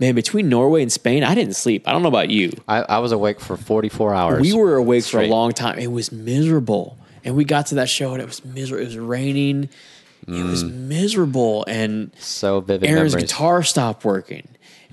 [0.00, 1.86] man, between Norway and Spain, I didn't sleep.
[1.86, 2.52] I don't know about you.
[2.66, 4.40] I, I was awake for 44 hours.
[4.40, 5.78] We were awake for a long time.
[5.78, 6.98] It was miserable.
[7.24, 8.82] And we got to that show and it was miserable.
[8.82, 9.68] It was raining.
[10.26, 10.72] It was mm.
[10.72, 11.64] miserable.
[11.66, 13.30] And so vivid Aaron's memories.
[13.30, 14.48] guitar stopped working.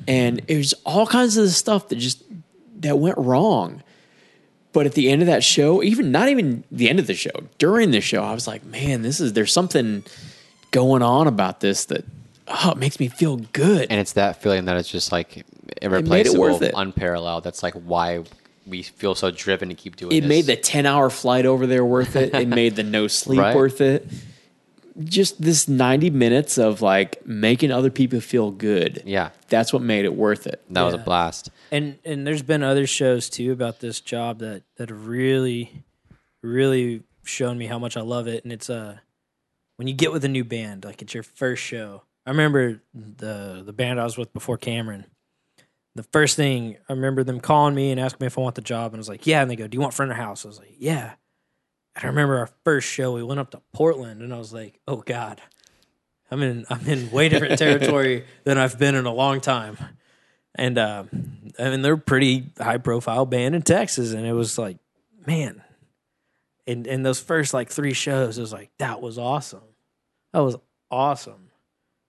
[0.08, 2.24] And it was all kinds of the stuff that just
[2.80, 3.84] that went wrong.
[4.72, 7.32] But at the end of that show, even not even the end of the show,
[7.58, 10.04] during the show, I was like, man, this is there's something
[10.72, 12.06] going on about this that
[12.48, 13.88] oh, it makes me feel good.
[13.90, 15.46] and it's that feeling that it's just like it
[15.82, 16.74] irreplaceable, worth it.
[16.76, 17.44] unparalleled.
[17.44, 18.24] That's like why
[18.68, 20.30] we feel so driven to keep doing it this.
[20.30, 22.34] made the 10 hour flight over there worth it.
[22.36, 23.56] It made the no sleep Right.
[23.56, 24.08] worth it.
[25.04, 29.02] Just this 90 minutes of like making other people feel good.
[29.06, 29.30] Yeah.
[29.50, 30.62] That's what made it worth it.
[30.70, 31.50] that was a blast.
[31.72, 35.84] and and there's been other shows too about this job that that really
[36.42, 38.98] really shown me how much I love it and it's uh
[39.76, 43.62] when you get with a new band like it's your first show I remember the
[43.66, 45.06] the band I was with before Cameron
[45.96, 48.62] the first thing I remember them calling me and asking me if I want the
[48.62, 50.46] job and I was like yeah and they go do you want front of house
[50.46, 51.18] I was like yeah and
[52.04, 55.04] I remember our first show we went up to Portland and I was like oh
[55.06, 55.42] god
[56.32, 59.78] I'm in I'm in way different territory than I've been in a long time
[60.56, 61.04] and uh,
[61.58, 64.78] I mean they're a pretty high profile band in Texas, and it was like,
[65.26, 65.64] man,
[66.68, 69.64] and in those first like three shows, it was like that was awesome,
[70.34, 70.58] that was
[70.92, 71.46] awesome.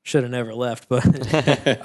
[0.03, 1.05] Should have never left, but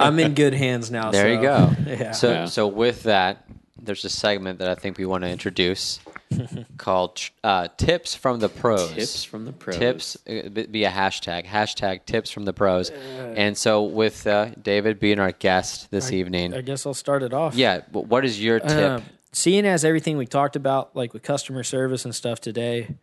[0.00, 1.10] I'm in good hands now.
[1.10, 1.70] There so, you go.
[1.86, 2.12] Yeah.
[2.12, 2.44] So Yeah.
[2.46, 3.46] so with that,
[3.80, 6.00] there's a segment that I think we want to introduce
[6.78, 9.76] called uh, "Tips from the Pros." Tips from the pros.
[9.76, 11.46] Tips uh, be a hashtag.
[11.46, 12.90] Hashtag tips from the pros.
[12.90, 17.32] And so with uh, David being our guest this evening, I guess I'll start it
[17.32, 17.54] off.
[17.54, 17.80] yeah.
[17.92, 18.70] But what is your tip?
[18.70, 19.00] Uh,
[19.32, 22.96] seeing as everything we talked about, like with customer service and stuff today,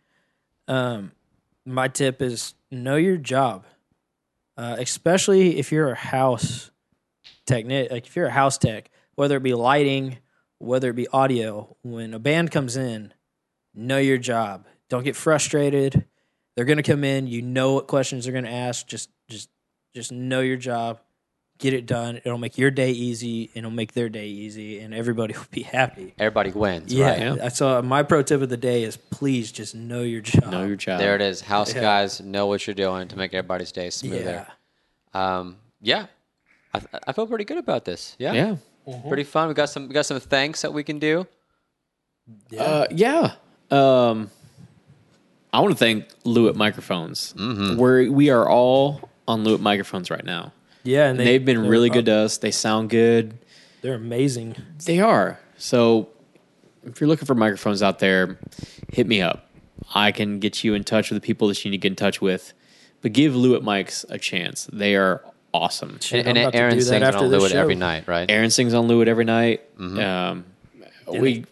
[0.68, 1.12] um,
[1.64, 3.64] my tip is know your job,
[4.56, 6.70] uh, especially if you're a house
[7.46, 7.90] technic.
[7.90, 10.18] Like if you're a house tech, whether it be lighting,
[10.58, 13.12] whether it be audio, when a band comes in,
[13.74, 14.66] know your job.
[14.88, 16.04] Don't get frustrated.
[16.54, 17.26] They're gonna come in.
[17.26, 18.86] You know what questions they're gonna ask.
[18.86, 19.50] Just, just,
[19.92, 21.00] just know your job
[21.58, 22.20] get it done.
[22.24, 23.46] It'll make your day easy.
[23.54, 26.14] and It'll make their day easy, and everybody will be happy.
[26.18, 26.92] Everybody wins.
[26.92, 27.10] Yeah.
[27.30, 27.36] Right?
[27.38, 27.48] Yeah.
[27.48, 30.50] So my pro tip of the day is please just know your job.
[30.50, 30.98] Know your job.
[30.98, 31.40] There it is.
[31.40, 31.80] House Yeah.
[31.80, 34.46] guys know what you're doing to make everybody's day smoother.
[35.14, 35.38] Yeah.
[35.38, 36.06] Um, yeah.
[36.72, 38.16] I, I feel pretty good about this.
[38.18, 38.32] Yeah.
[38.32, 38.56] Yeah.
[39.08, 39.48] Pretty fun.
[39.48, 41.26] We got some we got some thanks that we can do.
[42.58, 43.32] Uh, yeah.
[43.70, 44.30] Um,
[45.52, 47.32] I want to thank Lewitt Microphones.
[47.34, 47.76] Mm-hmm.
[47.76, 50.52] We're, we are all on Lewitt Microphones right now.
[50.82, 52.38] Yeah, and And they've been really good to us.
[52.38, 53.38] They sound good.
[53.80, 54.56] They're amazing.
[54.84, 55.38] They are.
[55.56, 56.08] So
[56.84, 58.38] if you're looking for microphones out there,
[58.92, 59.48] hit me up.
[59.94, 61.96] I can get you in touch with the people that you need to get in
[61.96, 62.52] touch with.
[63.00, 64.68] But give Lewitt mics a chance.
[64.72, 65.22] They are
[65.54, 65.98] awesome.
[66.00, 67.76] Shit, and I'm and about to Aaron do that sings after on this Lewitt every
[67.76, 68.30] night, right?
[68.30, 69.76] Aaron sings on Lewitt every night.
[69.78, 69.98] Mm-hmm.
[70.00, 70.44] Um,
[71.20, 71.44] we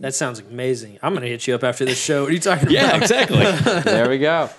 [0.00, 0.98] That sounds amazing.
[1.02, 2.22] I'm gonna hit you up after this show.
[2.22, 3.10] What are you talking yeah, about?
[3.10, 3.80] Yeah, exactly.
[3.92, 4.50] there we go.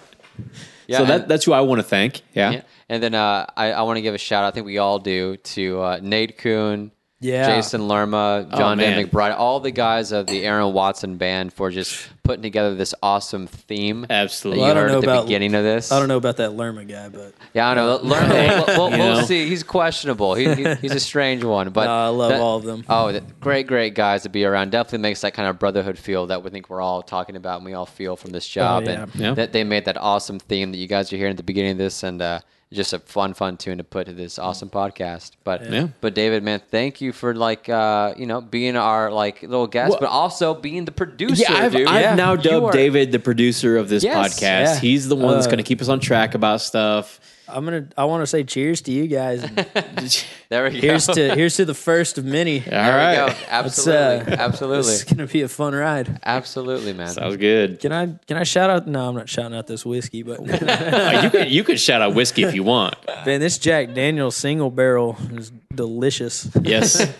[0.87, 2.21] Yeah, so and- that, that's who I want to thank.
[2.35, 2.51] Yeah.
[2.51, 2.61] yeah.
[2.89, 4.49] And then uh, I, I want to give a shout out.
[4.49, 6.91] I think we all do to uh, Nate Kuhn,
[7.21, 7.47] Yeah.
[7.55, 9.07] Jason Lerma, John Van.
[9.07, 13.47] McBride, all the guys of the Aaron Watson band for just putting together this awesome
[13.47, 14.01] theme.
[14.01, 14.59] That Absolutely.
[14.59, 15.91] you Well, I don't heard know at the about- beginning of this.
[15.93, 17.97] I don't know about that Lerma guy, but Yeah, I know.
[18.03, 19.47] Lerma, we'll, we'll, we'll see.
[19.47, 20.35] He's questionable.
[20.35, 22.83] He, he- he's a strange one, but No, I love that- all of them.
[22.89, 24.71] Oh, the, great, great guys to be around.
[24.71, 27.65] Definitely makes that kind of brotherhood feel that we think we're all talking about and
[27.65, 28.83] we all feel from this job.
[28.83, 29.03] yeah.
[29.03, 29.33] And Yeah.
[29.35, 31.77] that they made that awesome theme that you guys are hearing at the beginning of
[31.77, 32.39] this, and uh,
[32.73, 35.31] just a fun, fun tune to put to this awesome podcast.
[35.43, 35.87] But Yeah.
[36.01, 39.91] but David, man, thank you for like uh, you know being our like little guest,
[39.91, 41.43] Well- but also being the producer.
[41.47, 41.87] Yeah, I've, dude.
[41.87, 42.15] I've Yeah.
[42.15, 44.39] now dubbed are- David the producer of this Yes, podcast.
[44.41, 44.79] yeah.
[44.79, 47.19] He's the one that's Uh, going to keep us on track about stuff.
[47.47, 47.87] I'm gonna.
[47.97, 49.43] I want to say cheers to you guys.
[50.47, 50.77] There we go.
[50.79, 52.59] here's to here's to the first of many.
[52.59, 53.35] All there we go.
[53.49, 56.19] Absolutely, It's, uh, absolutely, This is gonna be a fun ride.
[56.23, 57.07] absolutely, man.
[57.07, 57.79] Sounds good.
[57.79, 58.87] Can I can I shout out?
[58.87, 62.13] No, I'm not shouting out this whiskey, but Uh, you could you could shout out
[62.13, 62.93] whiskey if you want.
[63.25, 66.47] man, this Jack Daniel's single barrel is delicious.
[66.61, 67.11] Yes.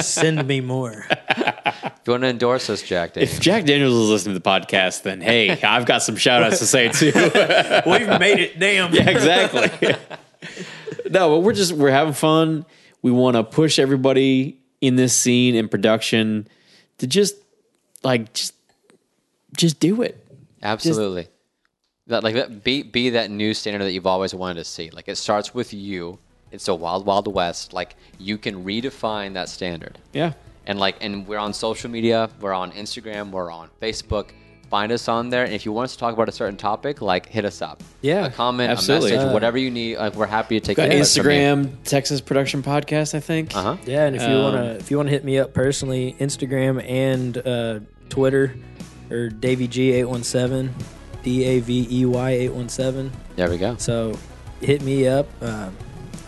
[0.00, 1.04] Send me more.
[1.66, 3.34] If you want to endorse us, Jack Daniels.
[3.34, 6.58] if Jack Daniels is listening to the podcast, then hey, I've got some shout outs
[6.58, 7.12] to say too.
[7.86, 8.58] We've made it.
[8.58, 8.92] Damn.
[8.94, 9.94] yeah, exactly.
[11.10, 12.64] no, but we're just we're having fun.
[13.02, 16.48] We want to push everybody in this scene and production
[16.98, 17.36] to just
[18.02, 18.54] like just
[19.56, 20.26] just do it.
[20.62, 21.28] Absolutely.
[22.06, 24.90] that like that be be that new standard that you've always wanted to see.
[24.90, 26.18] Like it starts with you.
[26.50, 27.72] It's a wild, wild west.
[27.72, 29.98] Like you can redefine that standard.
[30.12, 30.32] Yeah.
[30.66, 32.28] And like, and we're on social media.
[32.40, 33.30] We're on Instagram.
[33.30, 34.30] We're on Facebook.
[34.68, 35.42] find us on there.
[35.42, 37.82] And if you want us to talk about a certain topic, like hit us up.
[38.02, 38.26] Yeah.
[38.26, 39.10] a comment, Absolutely.
[39.10, 39.96] a message, Uh, whatever you need.
[39.98, 43.56] Like we're happy to take Got Instagram, Texas Production Podcast, I think.
[43.56, 43.76] Uh huh.
[43.84, 47.36] Yeah, and if you Um, wanna if you wanna hit me up personally, Instagram and
[47.44, 47.80] uh,
[48.10, 48.54] Twitter
[49.10, 50.72] or Davey G eight one seven,
[51.24, 53.10] D A V E Y eight one seven.
[53.34, 53.74] There we go.
[53.78, 54.16] So
[54.60, 55.26] hit me up.
[55.42, 55.76] Um,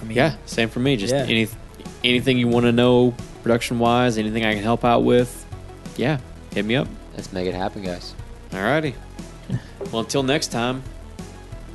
[0.00, 0.96] I mean, Yeah, same for me.
[0.96, 1.26] Just Yeah.
[1.28, 1.46] any
[2.02, 5.44] anything you want to know production wise, anything I can help out with.
[5.96, 6.18] Yeah,
[6.52, 6.88] hit me up.
[7.14, 8.14] Let's make it happen, guys.
[8.50, 8.94] Alrighty.
[9.90, 10.82] Well, until next time,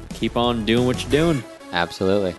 [0.10, 1.44] keep on doing what you're doing.
[1.72, 2.34] Absolutely.